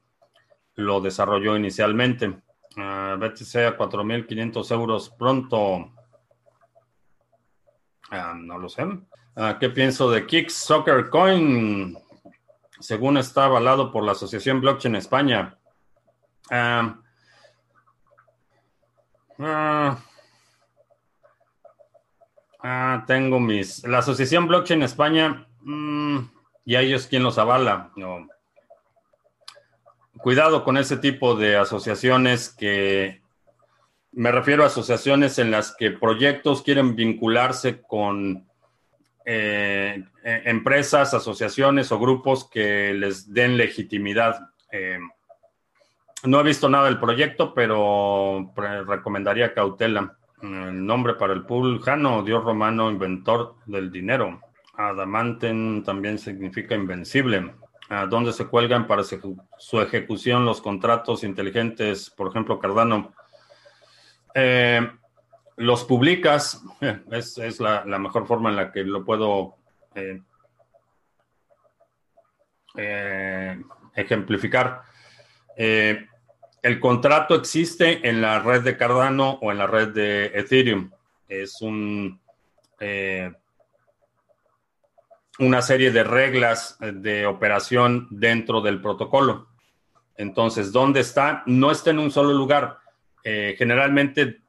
[0.75, 2.29] lo desarrolló inicialmente.
[2.29, 5.95] Uh, BTC a 4.500 euros pronto.
[8.11, 8.87] Ah, no lo sé.
[9.35, 11.97] Ah, ¿Qué pienso de Kicks Soccer Coin?
[12.81, 15.57] según está avalado por la Asociación Blockchain España.
[16.51, 16.99] Ah,
[23.07, 23.87] tengo mis.
[23.87, 26.19] La Asociación Blockchain España, mm,
[26.65, 27.93] y a ellos quién los avala.
[30.19, 33.23] Cuidado con ese tipo de asociaciones que.
[34.13, 38.47] Me refiero a asociaciones en las que proyectos quieren vincularse con
[39.27, 44.51] eh, eh, empresas, asociaciones o grupos que les den legitimidad.
[44.71, 44.99] Eh,
[46.25, 48.53] no he visto nada del proyecto, pero
[48.87, 50.17] recomendaría cautela.
[50.43, 54.41] El nombre para el pool, Jano, dios romano, inventor del dinero.
[54.77, 57.55] Adamanten también significa invencible.
[57.89, 62.11] ¿A dónde se cuelgan para su ejecución los contratos inteligentes?
[62.11, 63.13] Por ejemplo, Cardano.
[64.35, 64.91] Eh,
[65.57, 66.63] los publicas,
[67.11, 69.55] es, la, mejor forma en la que lo puedo
[69.95, 70.21] eh,
[72.77, 73.63] eh,
[73.95, 74.83] ejemplificar.
[75.57, 80.91] El contrato existe en la red de Cardano o en la red de Ethereum.
[81.29, 82.19] Es un,
[85.39, 89.49] una serie de reglas de operación dentro del protocolo.
[90.17, 91.43] Entonces, ¿dónde está?
[91.47, 92.79] No está en un solo lugar.
[93.23, 94.43] generalmente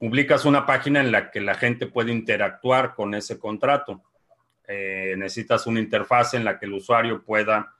[0.00, 4.02] publicas una página en la que la gente puede interactuar con ese contrato.
[4.66, 7.74] Eh, necesitas una interfaz en la que el usuario pueda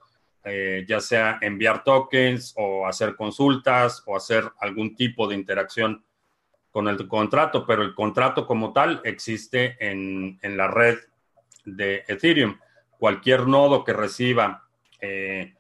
[0.45, 6.05] eh, ya sea enviar tokens o hacer consultas o hacer algún tipo de interacción
[6.71, 10.99] con el contrato, pero el contrato como tal existe en, la red
[11.65, 12.59] de Ethereum.
[12.99, 14.69] Cualquier nodo que reciba
[15.01, 15.55] eh,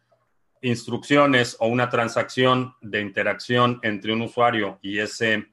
[0.62, 5.46] instrucciones o una transacción de interacción entre un usuario y ese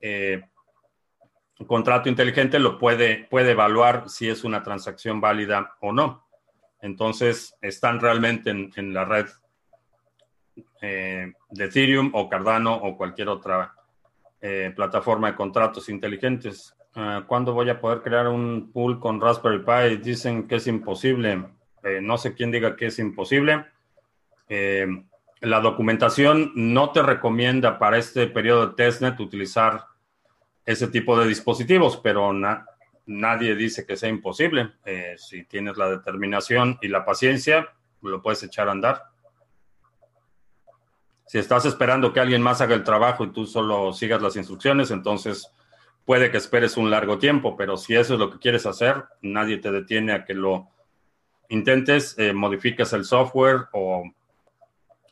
[0.00, 0.42] eh,
[1.66, 6.26] contrato inteligente lo puede, puede evaluar si es una transacción válida o no.
[6.82, 9.26] Entonces, están realmente en, la red
[10.82, 13.74] eh, de Ethereum o Cardano o cualquier otra
[14.76, 16.76] plataforma de contratos inteligentes.
[16.94, 19.96] Ah, ¿Cuándo voy a poder crear un pool con Raspberry Pi?
[19.96, 21.44] Dicen que es imposible.
[22.02, 23.66] no sé quién diga que es imposible
[25.44, 29.86] la documentación no te recomienda para este periodo de testnet utilizar
[30.64, 32.32] ese tipo de dispositivos, pero
[33.06, 34.72] nadie dice que sea imposible.
[34.86, 37.68] Eh, si tienes la determinación y la paciencia,
[38.00, 39.02] lo puedes echar a andar.
[41.26, 44.90] Si estás esperando que alguien más haga el trabajo y tú solo sigas las instrucciones,
[44.90, 45.50] entonces
[46.04, 49.58] puede que esperes un largo tiempo, pero si eso es lo que quieres hacer, nadie
[49.58, 50.68] te detiene a que lo
[51.48, 54.04] intentes, eh, modifiques el software o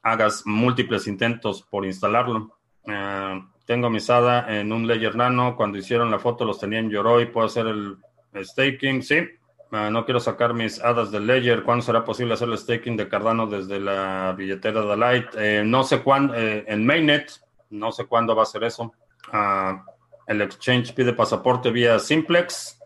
[0.02, 2.57] hagas múltiples intentos por instalarlo.
[2.85, 5.57] Eh, tengo mi SADA en un Ledger Nano.
[5.57, 7.26] Cuando hicieron la foto los tenía en Yoroi.
[7.26, 7.96] Puedo hacer el
[8.44, 9.14] staking, sí.
[9.14, 11.62] Eh, no quiero sacar mis hadas del Ledger.
[11.62, 15.26] ¿Cuándo será posible hacer el staking de Cardano desde la billetera de Light?
[15.37, 17.31] Eh, no sé cuándo, en Mainnet,
[17.70, 18.92] no sé cuándo va a ser eso.
[19.33, 19.85] Ah,
[20.33, 22.79] el exchange pide pasaporte vía Simplex.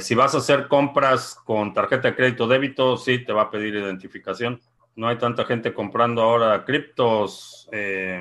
[0.00, 3.74] si vas a hacer compras con tarjeta de crédito débito, sí te va a pedir
[3.74, 4.60] identificación
[4.98, 7.68] no hay tanta gente comprando ahora criptos.
[7.70, 8.20] Eh,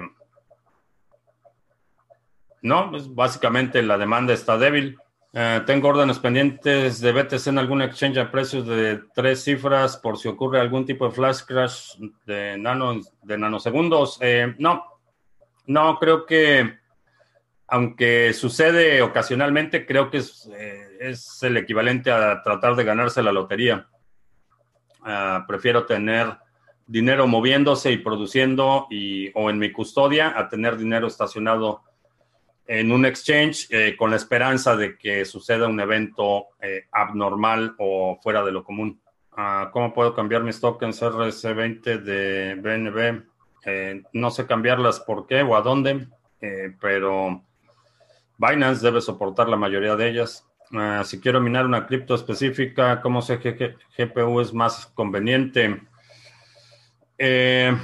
[2.62, 4.96] no, pues básicamente la demanda está débil.
[5.34, 10.20] Eh, tengo órdenes pendientes de BTC en algún exchange a precios de tres cifras por
[10.20, 11.96] si ocurre algún tipo de flash crash
[12.28, 14.20] de, nano, de nanosegundos.
[14.22, 14.84] Eh, no,
[15.66, 16.78] no, creo que
[17.68, 23.32] aunque sucede ocasionalmente, creo que es, eh, es el equivalente a tratar de ganarse la
[23.32, 23.88] lotería.
[25.04, 26.38] Ah, prefiero tener
[26.86, 31.82] dinero moviéndose y produciendo y, o en mi custodia a tener dinero estacionado
[32.66, 38.20] en un exchange eh, con la esperanza de que suceda un evento eh, abnormal o
[38.22, 39.02] fuera de lo común.
[39.32, 43.24] Ah, ¿Cómo puedo cambiar mis tokens RC20 de BNB?
[43.66, 46.08] Eh, no sé cambiarlas por qué o a dónde,
[46.80, 47.44] pero
[48.38, 50.48] Binance debe soportar la mayoría de ellas.
[50.72, 55.82] Ah, si quiero minar una cripto específica, ¿cómo sé que GPU es más conveniente?
[57.18, 57.76] Eh,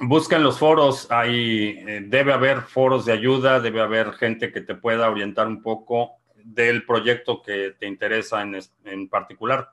[0.00, 4.74] busca los foros, hay, eh, debe haber foros de ayuda, debe haber gente que te
[4.74, 9.70] pueda orientar un poco del proyecto que te interesa en, particular.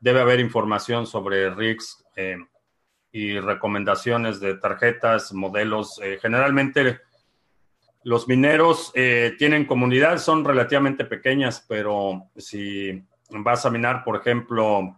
[0.00, 2.38] Debe haber información sobre rigs eh,
[3.12, 6.00] y recomendaciones de tarjetas, modelos.
[6.02, 7.00] Eh, generalmente
[8.04, 14.96] los mineros tienen comunidades, son relativamente pequeñas, pero si vas a minar, por ejemplo,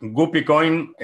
[0.00, 0.94] Guppy Coin,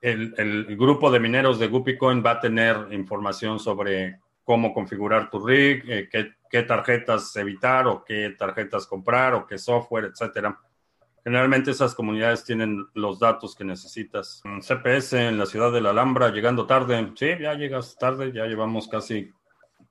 [0.00, 5.84] el, grupo de mineros de GuppyCoin va a tener información sobre cómo configurar tu rig,
[5.88, 6.08] eh,
[6.50, 10.58] qué, tarjetas evitar o qué tarjetas comprar o qué software, etcétera.
[11.28, 14.42] Generalmente esas comunidades tienen los datos que necesitas.
[14.62, 17.12] CPS en la ciudad de la Alhambra, llegando tarde.
[17.16, 19.30] Sí, ya llegas tarde, ya llevamos casi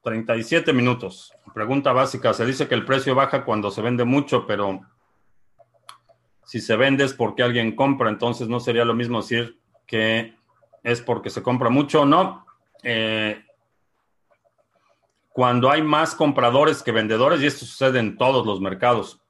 [0.01, 1.31] 37 minutos.
[1.53, 4.81] Pregunta básica, se dice que el precio baja cuando se vende mucho, pero
[6.43, 10.33] si se vende es porque alguien compra, entonces no sería lo mismo decir que
[10.81, 12.47] es porque se compra mucho o no.
[12.81, 13.45] Eh,
[15.29, 19.21] cuando hay más compradores que vendedores, y esto sucede en todos los mercados,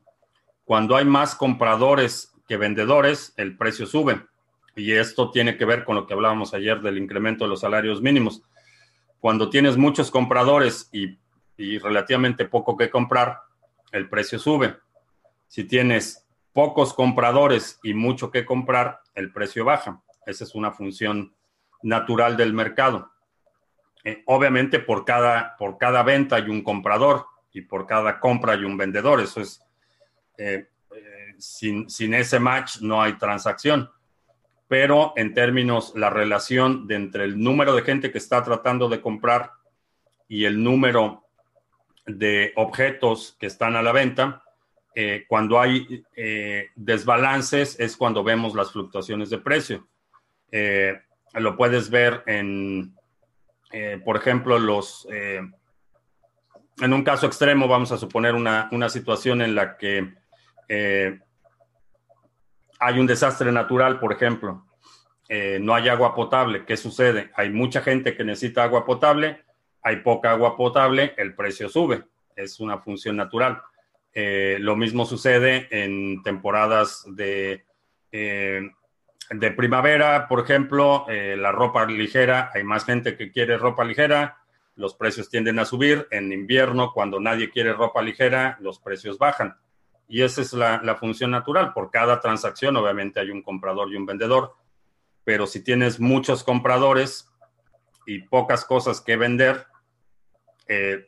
[0.67, 4.25] cuando hay más compradores que vendedores, el precio sube.
[4.75, 8.01] Y esto tiene que ver con lo que hablábamos ayer del incremento de los salarios
[8.01, 8.43] mínimos.
[9.21, 11.17] Cuando tienes muchos compradores y,
[11.79, 13.43] relativamente poco que comprar,
[13.93, 14.75] el precio sube.
[15.47, 20.03] Si tienes pocos compradores y mucho que comprar, el precio baja.
[20.25, 21.33] Esa es una función
[21.81, 23.09] natural del mercado.
[24.03, 28.65] Eh, obviamente por cada, por cada venta hay un comprador y por cada compra hay
[28.65, 29.21] un vendedor.
[29.21, 29.63] Eso es,
[30.37, 33.89] eh, eh, sin, sin, ese match no hay transacción.
[34.67, 39.01] Pero en términos, la relación de entre el número de gente que está tratando de
[39.01, 39.51] comprar
[40.27, 41.23] y el número
[42.05, 44.43] de objetos que están a la venta,
[45.27, 46.03] cuando hay
[46.75, 49.87] desbalances es cuando vemos las fluctuaciones de precio.
[50.51, 50.99] Eh,
[51.33, 52.95] lo puedes ver en,
[53.71, 55.07] eh, por ejemplo, los...
[55.11, 55.41] Eh,
[56.79, 60.13] en un caso extremo, vamos a suponer una, situación en la que
[62.79, 64.65] hay un desastre natural, por ejemplo,
[65.59, 66.65] no hay agua potable.
[66.65, 67.31] ¿Qué sucede?
[67.35, 69.43] Hay mucha gente que necesita agua potable,
[69.81, 72.03] hay poca agua potable, el precio sube.
[72.35, 73.61] Es una función natural.
[74.13, 77.65] lo mismo sucede en temporadas de
[79.29, 84.37] de primavera, por ejemplo, eh, la ropa ligera, hay más gente que quiere ropa ligera,
[84.75, 86.07] los precios tienden a subir.
[86.11, 89.57] En invierno, cuando nadie quiere ropa ligera, los precios bajan.
[90.07, 91.73] Y esa es la, función natural.
[91.73, 94.55] Por cada transacción, obviamente, hay un comprador y un vendedor.
[95.23, 97.29] Pero si tienes muchos compradores
[98.05, 99.65] y pocas cosas que vender,
[100.67, 101.07] eh,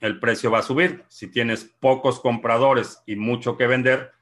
[0.00, 1.04] el precio va a subir.
[1.08, 4.12] Si tienes pocos compradores y mucho que vender,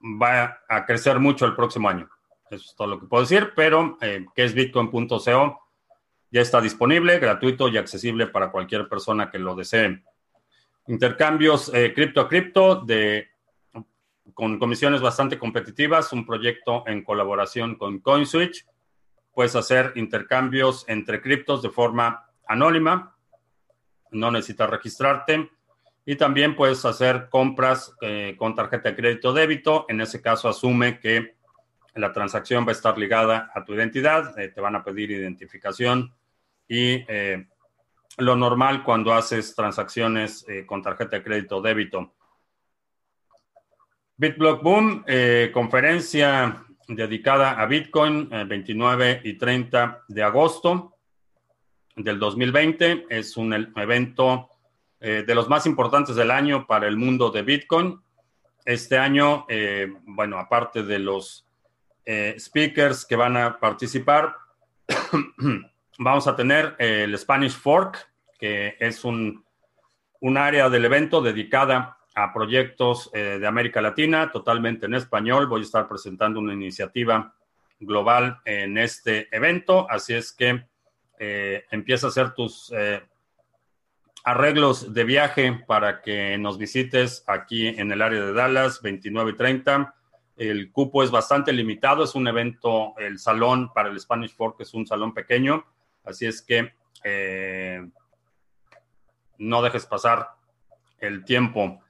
[0.00, 2.08] va a crecer mucho el próximo año.
[2.50, 5.60] Eso es todo lo que puedo decir, pero que es bitcoin.co
[6.30, 10.02] ya está disponible, gratuito y accesible para cualquier persona que lo desee.
[10.86, 12.86] Intercambios cripto a cripto
[14.32, 18.66] con comisiones bastante competitivas, un proyecto en colaboración con CoinSwitch.
[19.38, 23.16] Puedes hacer intercambios entre criptos de forma anónima,
[24.10, 25.48] no necesitas registrarte.
[26.04, 29.86] Y también puedes hacer compras eh, con tarjeta de crédito débito.
[29.88, 31.36] En ese caso, asume que
[31.94, 36.12] la transacción va a estar ligada a tu identidad, eh, te van a pedir identificación
[36.66, 37.46] y eh,
[38.16, 42.12] lo normal cuando haces transacciones con tarjeta de crédito débito.
[44.16, 45.04] BitBlock Boom,
[45.52, 50.96] conferencia dedicada a Bitcoin, 29 eh, y 30 de agosto
[51.94, 53.06] del 2020.
[53.10, 54.48] Es un evento
[55.00, 58.00] eh, de los más importantes del año para el mundo de Bitcoin.
[58.64, 59.46] Este año,
[60.04, 61.46] bueno, aparte de los
[62.38, 64.34] speakers que van a participar,
[65.98, 69.42] vamos a tener el Spanish Fork, que es un,
[70.20, 75.46] un área del evento dedicada a proyectos eh, de América Latina, totalmente en español.
[75.46, 77.32] Voy a estar presentando una iniciativa
[77.78, 80.64] global en este evento, así es que
[81.20, 83.00] eh, empieza a hacer tus eh,
[84.24, 89.36] arreglos de viaje para que nos visites aquí en el área de Dallas, 29 y
[89.36, 89.94] 30.
[90.36, 94.74] El cupo es bastante limitado, es un evento, el salón para el Spanish Fork es
[94.74, 95.64] un salón pequeño,
[96.04, 96.72] así es que
[99.38, 100.30] no dejes pasar
[100.98, 101.80] el tiempo.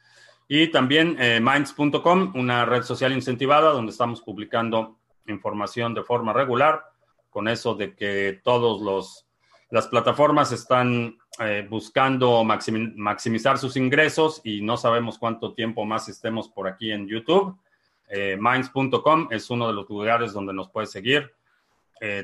[0.50, 4.96] Y también eh, minds.com, una red social incentivada donde estamos publicando
[5.26, 6.84] información de forma regular,
[7.28, 9.26] con eso de que todos los
[9.70, 16.48] las plataformas están eh, buscando maximizar sus ingresos y no sabemos cuánto tiempo más estemos
[16.48, 17.54] por aquí en YouTube.
[18.08, 21.30] Eh, minds.com es uno de los lugares donde nos puedes seguir.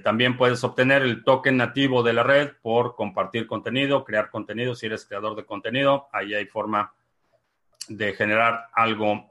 [0.03, 4.75] también puedes obtener el token nativo de la red por compartir contenido, crear contenido.
[4.75, 6.95] Si eres creador de contenido, ahí hay forma
[7.89, 9.31] de generar algo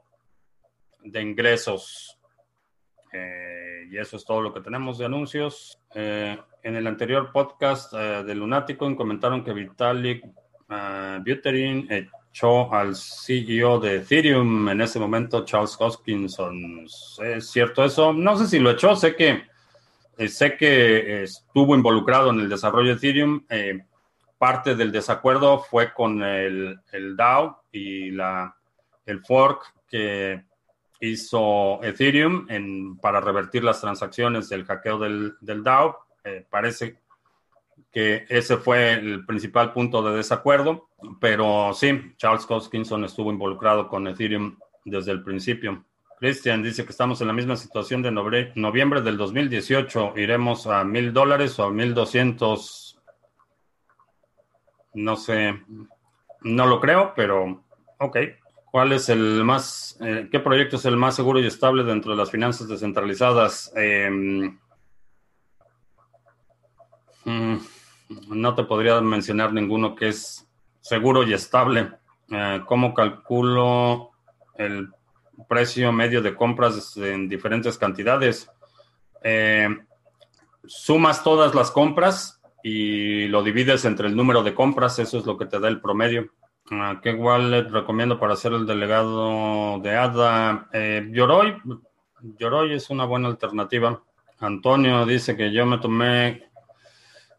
[1.02, 2.18] de ingresos.
[3.12, 5.78] Eh, y eso es todo lo que tenemos de anuncios.
[5.94, 10.24] Eh, en el anterior podcast eh, de Lunático comentaron que Vitalik
[11.24, 16.86] Buterin echó al CEO de Ethereum en ese momento, Charles Hoskinson.
[17.22, 18.12] ¿Es cierto eso?
[18.12, 19.44] No sé si lo echó, sé que,
[20.26, 23.44] sé que estuvo involucrado en el desarrollo de Ethereum
[24.44, 28.54] parte del desacuerdo fue con el, el DAO y la,
[29.06, 30.44] el fork que
[31.00, 35.96] hizo Ethereum en, para revertir las transacciones del hackeo del, del DAO.
[36.24, 36.98] Eh, parece
[37.90, 44.06] que ese fue el principal punto de desacuerdo, pero sí, Charles Hoskinson estuvo involucrado con
[44.06, 45.86] Ethereum desde el principio.
[46.20, 50.12] Christian dice que estamos en la misma situación de noviembre del 2018.
[50.18, 52.93] ¿Iremos a mil dólares o a mil doscientos
[54.94, 55.60] no sé,
[56.42, 57.64] no lo creo, pero
[57.98, 58.16] ok.
[58.70, 62.18] ¿Cuál es el más, eh, qué proyecto es el más seguro y estable dentro de
[62.18, 63.72] las finanzas descentralizadas?
[63.76, 64.58] Em,
[67.24, 67.56] mm,
[68.28, 70.48] no te podría mencionar ninguno que es
[70.80, 71.92] seguro y estable.
[72.30, 74.10] Eh, ¿Cómo calculo
[74.56, 74.90] el
[75.48, 78.50] precio medio de compras en diferentes cantidades?
[79.22, 79.68] Eh,
[80.66, 82.33] sumas todas las compras
[82.66, 85.82] y lo divides entre el número de compras, eso es lo que te da el
[85.82, 86.30] promedio.
[86.70, 90.68] Uh, ¿Qué wallet recomiendo para hacer el delegado de ADA?
[90.72, 91.58] Eh, Yoroi.
[92.38, 94.02] Yoroi es una buena alternativa.
[94.40, 96.48] Antonio dice que yo me tomé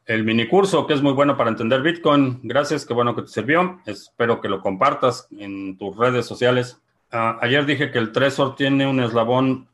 [0.06, 2.42] el mini curso, que es muy bueno para entender Bitcoin.
[2.44, 3.82] Gracias, qué bueno que te sirvió.
[3.88, 6.80] Espero que lo compartas en tus redes sociales.
[7.12, 9.68] Ah, ayer dije que el Trezor tiene un eslabón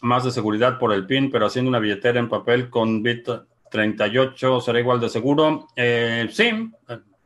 [0.00, 3.28] más de seguridad por el PIN, pero haciendo una billetera en papel con Bit
[3.72, 5.66] 38 será igual de seguro.
[5.74, 6.70] Eh, sí,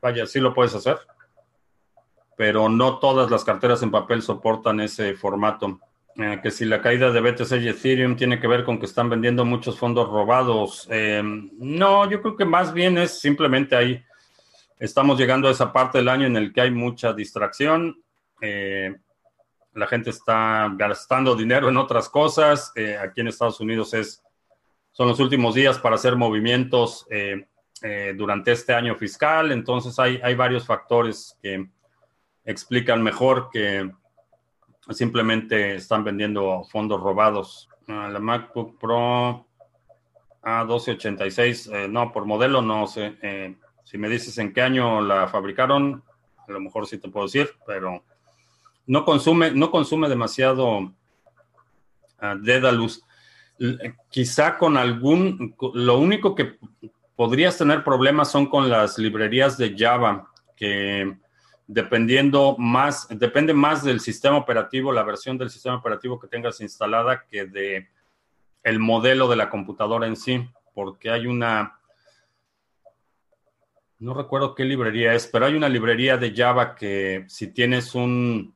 [0.00, 0.96] vaya, sí lo puedes hacer,
[2.36, 5.80] pero no todas las carteras en papel soportan ese formato.
[6.14, 9.10] Eh, que si la caída de BTC y Ethereum tiene que ver con que están
[9.10, 10.88] vendiendo muchos fondos robados.
[10.90, 11.20] Eh,
[11.58, 14.02] no, yo creo que más bien es simplemente ahí.
[14.78, 18.02] Estamos llegando a esa parte del año en el que hay mucha distracción.
[18.40, 22.72] la gente está gastando dinero en otras cosas.
[23.02, 24.22] aquí en Estados Unidos es
[24.96, 27.46] son los últimos días para hacer movimientos eh,
[27.82, 29.52] eh, durante este año fiscal.
[29.52, 31.68] Entonces hay, hay varios factores que
[32.46, 33.90] explican mejor que
[34.88, 37.68] simplemente están vendiendo fondos robados.
[37.88, 39.46] Ah, la MacBook Pro
[40.42, 43.18] A1286, eh, no, por modelo no sé.
[43.84, 46.02] si me dices en qué año la fabricaron,
[46.48, 48.02] a lo mejor sí te puedo decir, pero
[48.86, 50.94] no consume, no consume demasiado uh,
[52.40, 53.05] Dedalus.
[54.10, 56.58] Quizá con algún, lo único que
[57.16, 61.16] podrías tener problemas son con las librerías de Java, que
[61.66, 67.24] dependiendo más, depende más del sistema operativo, la versión del sistema operativo que tengas instalada
[67.28, 67.88] que de
[68.62, 71.78] el modelo de la computadora en sí, porque hay una,
[73.98, 78.54] no recuerdo qué librería es, pero hay una librería de Java que si tienes un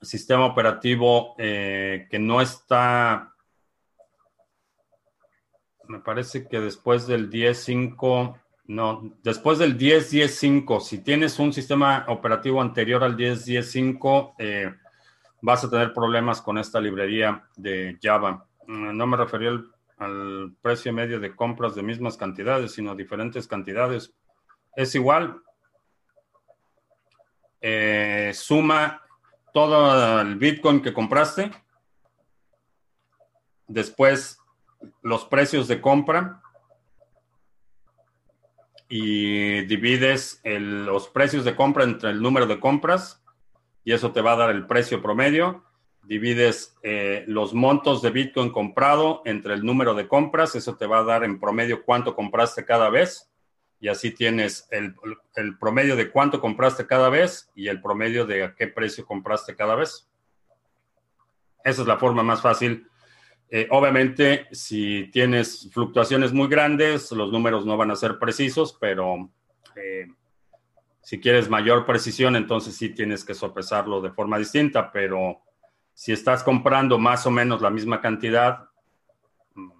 [0.00, 3.33] sistema operativo eh, que no está,
[5.88, 12.60] me parece que después del 10.5, no, después del 10.10.5, si tienes un sistema operativo
[12.60, 14.74] anterior al 10.10.5, eh,
[15.40, 18.46] vas a tener problemas con esta librería de Java.
[18.66, 19.50] Mm, no me refería
[19.98, 24.14] al, precio medio de compras de mismas cantidades, sino diferentes cantidades.
[24.74, 25.42] Es igual.
[27.60, 29.02] Eh, suma
[29.52, 31.50] todo el Bitcoin que compraste.
[33.66, 34.38] Después
[35.02, 36.42] los precios de compra.
[38.88, 43.22] Y divides los precios de compra entre el número de compras.
[43.84, 45.64] Y eso te va a dar el precio promedio
[46.06, 50.98] divides eh, los montos de Bitcoin comprado entre el número de compras, eso te va
[50.98, 53.30] a dar en promedio cuánto compraste cada vez
[53.80, 54.94] y así tienes el,
[55.58, 59.74] promedio de cuánto compraste cada vez y el promedio de a qué precio compraste cada
[59.74, 60.08] vez.
[61.64, 62.88] Esa es la forma más fácil.
[63.50, 69.30] Eh, obviamente, si tienes fluctuaciones muy grandes, los números no van a ser precisos, pero
[69.76, 70.06] eh,
[71.00, 75.42] si quieres mayor precisión, entonces sí tienes que sopesarlo de forma distinta, pero
[75.92, 78.68] si estás comprando más o menos la misma cantidad,
[79.54, 79.70] mm,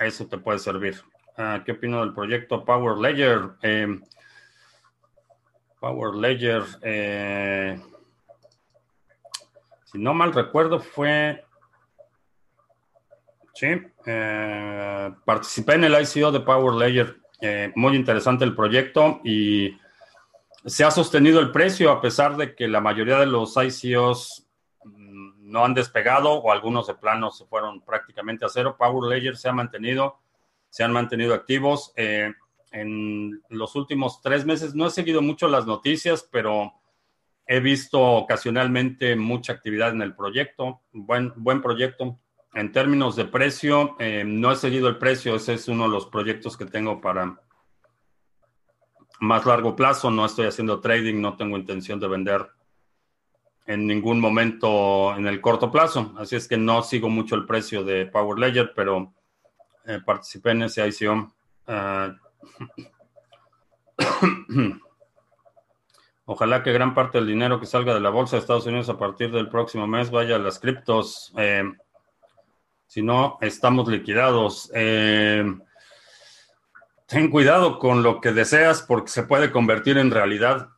[0.00, 1.02] eso te puede servir.
[1.36, 3.50] Ah, ¿Qué opino del proyecto Power Ledger?
[3.62, 3.98] Eh,
[5.80, 7.80] Power Ledger, eh,
[9.84, 11.44] si no mal recuerdo, fue.
[13.58, 13.66] Sí,
[14.06, 17.16] eh, participé en el ICO de Power Ledger.
[17.74, 19.76] muy interesante el proyecto y
[20.64, 24.46] se ha sostenido el precio a pesar de que la mayoría de los ICOs
[24.84, 28.76] no han despegado o algunos de plano se fueron prácticamente a cero.
[28.78, 30.20] Power Ledger se ha mantenido,
[30.70, 31.92] se han mantenido activos.
[31.96, 32.32] Eh,
[32.70, 36.74] en los últimos tres meses no he seguido mucho las noticias, pero
[37.44, 40.82] he visto ocasionalmente mucha actividad en el proyecto.
[40.92, 42.20] Buen, buen proyecto.
[42.58, 45.36] En términos de precio, eh, no he seguido el precio.
[45.36, 47.40] Ese es uno de los proyectos que tengo para
[49.20, 50.10] más largo plazo.
[50.10, 52.48] No estoy haciendo trading, no tengo intención de vender
[53.64, 56.12] en ningún momento en el corto plazo.
[56.18, 59.14] Así es que no sigo mucho el precio de Power Ledger, pero
[59.86, 61.32] eh, participé en ese ICO.
[61.68, 62.12] Ah,
[66.24, 68.98] ojalá que gran parte del dinero que salga de la bolsa de Estados Unidos a
[68.98, 71.32] partir del próximo mes vaya a las criptos.
[71.36, 71.62] Eh,
[72.88, 74.72] si no, estamos liquidados.
[74.74, 75.44] Eh,
[77.06, 80.70] ten cuidado con lo que deseas porque se puede convertir en realidad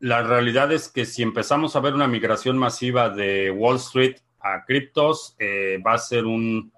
[0.00, 4.64] la realidad es que si empezamos a ver una migración masiva de Wall Street a
[4.64, 6.72] criptos, eh, va a ser un,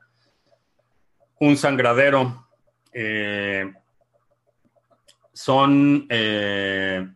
[1.40, 2.46] un sangradero.
[2.92, 3.72] Eh,
[5.32, 7.06] son eh,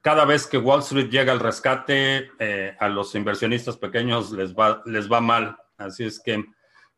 [0.00, 2.30] cada vez que Wall Street llega al rescate,
[2.78, 5.56] a los inversionistas pequeños les va, les va mal.
[5.76, 6.44] Así es que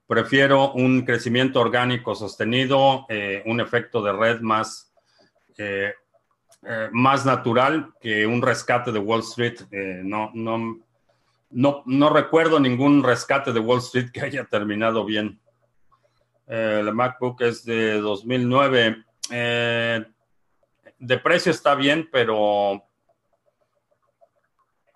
[0.06, 3.06] prefiero un crecimiento orgánico sostenido,
[3.44, 4.92] un efecto de red más
[6.64, 9.62] eh, más natural que un rescate de Wall Street.
[9.72, 10.78] Eh, no, no,
[11.50, 15.40] no, no, recuerdo ningún rescate de Wall Street que haya terminado bien.
[16.46, 19.04] Eh, la MacBook es de 2009.
[19.28, 22.84] de precio está bien, pero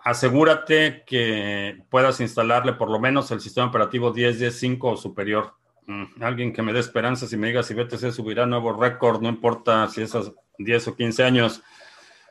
[0.07, 5.54] asegúrate que puedas instalarle por lo menos el sistema operativo 10.10.5 o superior.
[5.86, 9.28] Mm, alguien que me dé esperanza y me diga si BTC subirá nuevo récord, no
[9.28, 11.61] importa si esas 10 o 15 años.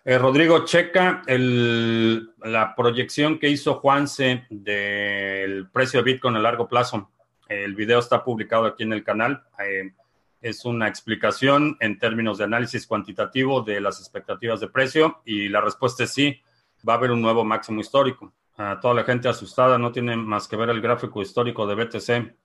[0.06, 7.12] Eh, Rodrigo, checa la proyección que hizo Juanse del precio de Bitcoin a largo plazo.
[7.50, 9.44] El video está publicado aquí en el canal.
[9.60, 9.92] Eh,
[10.40, 15.60] es una explicación en términos de análisis cuantitativo de las expectativas de precio y la
[15.60, 16.42] respuesta es sí,
[16.88, 18.34] va a haber un nuevo máximo histórico.
[18.58, 22.36] A toda la gente asustada no tiene más que ver el gráfico histórico de BTC.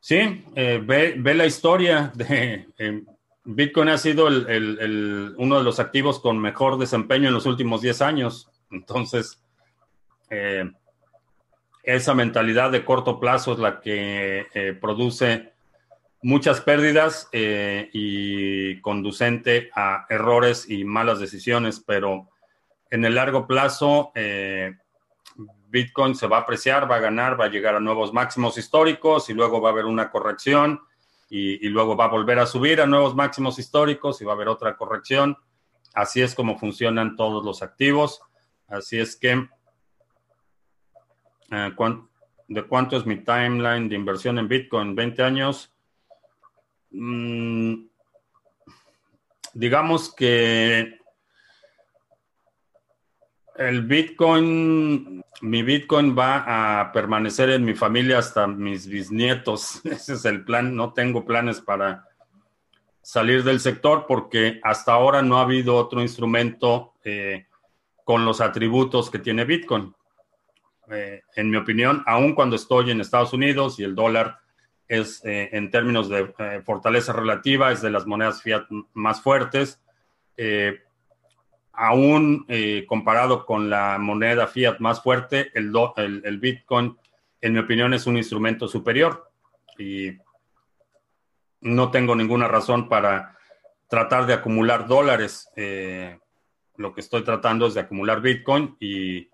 [0.00, 2.66] Sí, eh, ve, la historia de
[3.44, 8.50] Bitcoin ha sido uno de los activos con mejor desempeño en los últimos 10 años.
[8.70, 9.40] Entonces,
[10.30, 10.70] eh,
[11.82, 15.52] esa mentalidad de corto plazo es la que eh, produce
[16.22, 22.28] muchas pérdidas eh, y conducente a errores y malas decisiones, pero
[22.92, 24.76] en el largo plazo eh,
[25.70, 29.30] Bitcoin se va a apreciar, va a ganar, va a llegar a nuevos máximos históricos
[29.30, 30.78] y luego va a haber una corrección
[31.30, 34.48] y, luego va a volver a subir a nuevos máximos históricos y va a haber
[34.48, 35.38] otra corrección.
[35.94, 38.20] Así es como funcionan todos los activos.
[38.68, 39.48] Así es que,
[41.48, 44.94] ¿de cuánto es mi timeline de inversión en Bitcoin?
[44.94, 45.72] 20 años.
[46.90, 47.86] Mm,
[49.54, 51.01] digamos que
[53.56, 59.80] el Bitcoin, mi Bitcoin va a permanecer en mi familia hasta mis bisnietos.
[59.84, 60.74] Ese es el plan.
[60.74, 62.08] No tengo planes para
[63.02, 67.46] salir del sector porque hasta ahora no ha habido otro instrumento eh,
[68.04, 69.94] con los atributos que tiene Bitcoin.
[70.90, 74.38] Eh, en mi opinión, aun cuando estoy en Estados Unidos y el dólar
[74.88, 79.80] es eh, en términos de fortaleza relativa, es de las monedas fiat más fuertes.
[81.72, 82.46] Eh, aún
[82.86, 86.96] comparado con la moneda fiat más fuerte, el, el, Bitcoin,
[87.40, 89.30] en mi opinión, es un instrumento superior.
[89.78, 90.12] Y
[91.60, 93.36] no tengo ninguna razón para
[93.88, 95.48] tratar de acumular dólares.
[96.76, 99.28] lo que estoy tratando es de acumular Bitcoin y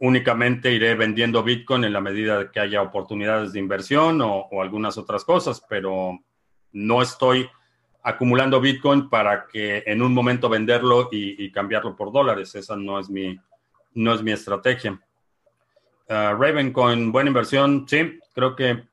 [0.00, 5.24] únicamente iré vendiendo Bitcoin en la medida que haya oportunidades de inversión o, algunas otras
[5.24, 6.18] cosas, pero
[6.72, 7.48] no estoy
[8.08, 12.54] acumulando Bitcoin para que en un momento venderlo y, cambiarlo por dólares.
[12.54, 13.38] Esa no es mi,
[13.94, 14.98] no es mi estrategia.
[16.08, 17.84] Uh, Ravencoin, buena inversión.
[17.86, 18.84] Sí, creo que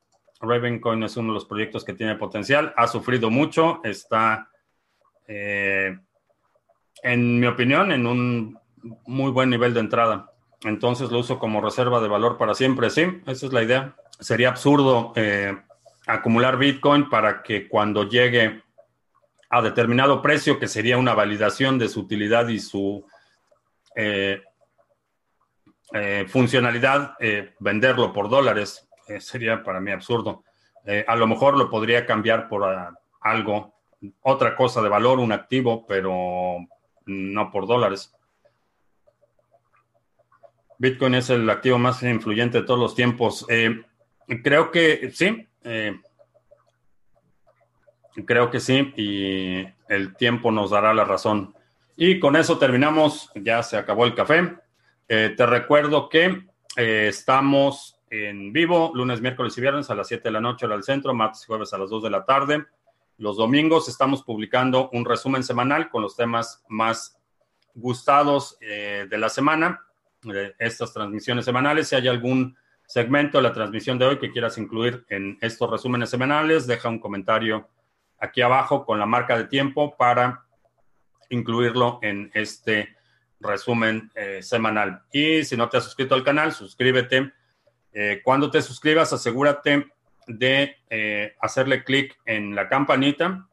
[0.41, 2.73] Ravencoin es uno de los proyectos que tiene potencial.
[2.75, 3.79] Ha sufrido mucho.
[3.85, 4.49] Está,
[5.29, 5.97] eh,
[7.01, 8.59] en mi opinión, en un
[9.05, 10.29] muy buen nivel de entrada.
[10.65, 12.89] Entonces lo uso como reserva de valor para siempre.
[12.89, 13.95] Sí, esa es la idea.
[14.19, 15.57] Sería absurdo eh,
[16.05, 18.64] acumular Bitcoin para que cuando llegue
[19.57, 23.05] a determinado precio, que sería una validación de su utilidad y su
[23.95, 24.41] eh,
[25.93, 27.15] eh, funcionalidad,
[27.59, 28.87] venderlo por dólares,
[29.19, 30.43] sería para mí absurdo.
[31.07, 33.73] a lo mejor lo podría cambiar por ah, algo,
[34.21, 36.57] otra cosa de valor, un activo, pero
[37.05, 38.15] no por dólares.
[40.77, 43.45] Bitcoin es el activo más influyente de todos los tiempos.
[43.49, 43.81] Eh,
[44.43, 45.47] creo que sí.
[45.63, 45.99] Eh,
[48.25, 48.93] creo que sí.
[48.95, 51.53] Y el tiempo nos dará la razón.
[51.97, 53.31] Y con eso terminamos.
[53.35, 54.55] Ya se acabó el café.
[55.07, 56.45] Eh, te recuerdo que
[56.75, 60.83] estamos en vivo lunes, miércoles y viernes a las 7 de la noche hora del
[60.83, 62.65] centro, martes y jueves a las 2 de la tarde.
[63.17, 67.17] Los domingos estamos publicando un resumen semanal con los temas más
[67.73, 69.85] gustados de la semana
[70.59, 71.87] estas transmisiones semanales.
[71.87, 72.55] Si hay algún
[72.85, 76.99] segmento de la transmisión de hoy que quieras incluir en estos resúmenes semanales, deja un
[76.99, 77.67] comentario
[78.19, 80.45] aquí abajo con la marca de tiempo para
[81.29, 82.95] incluirlo en este
[83.39, 85.03] resumen eh, semanal.
[85.11, 87.31] Y si no te has suscrito al canal, suscríbete.
[87.93, 89.87] Eh, cuando te suscribas, asegúrate
[90.27, 93.47] de eh, hacerle clic en la campanita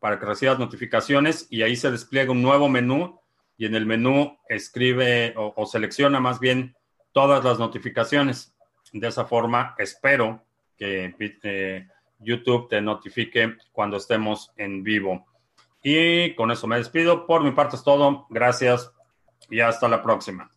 [0.00, 3.20] para que recibas notificaciones y ahí se despliega un nuevo menú
[3.56, 6.76] y en el menú escribe o, selecciona más bien
[7.12, 8.54] todas las notificaciones.
[8.92, 10.44] De esa forma, espero
[10.76, 11.12] que
[12.18, 15.26] YouTube te notifique cuando estemos en vivo.
[15.82, 17.26] Y con eso me despido.
[17.26, 18.26] Por mi parte es todo.
[18.30, 18.92] Gracias
[19.50, 20.50] y hasta la próxima.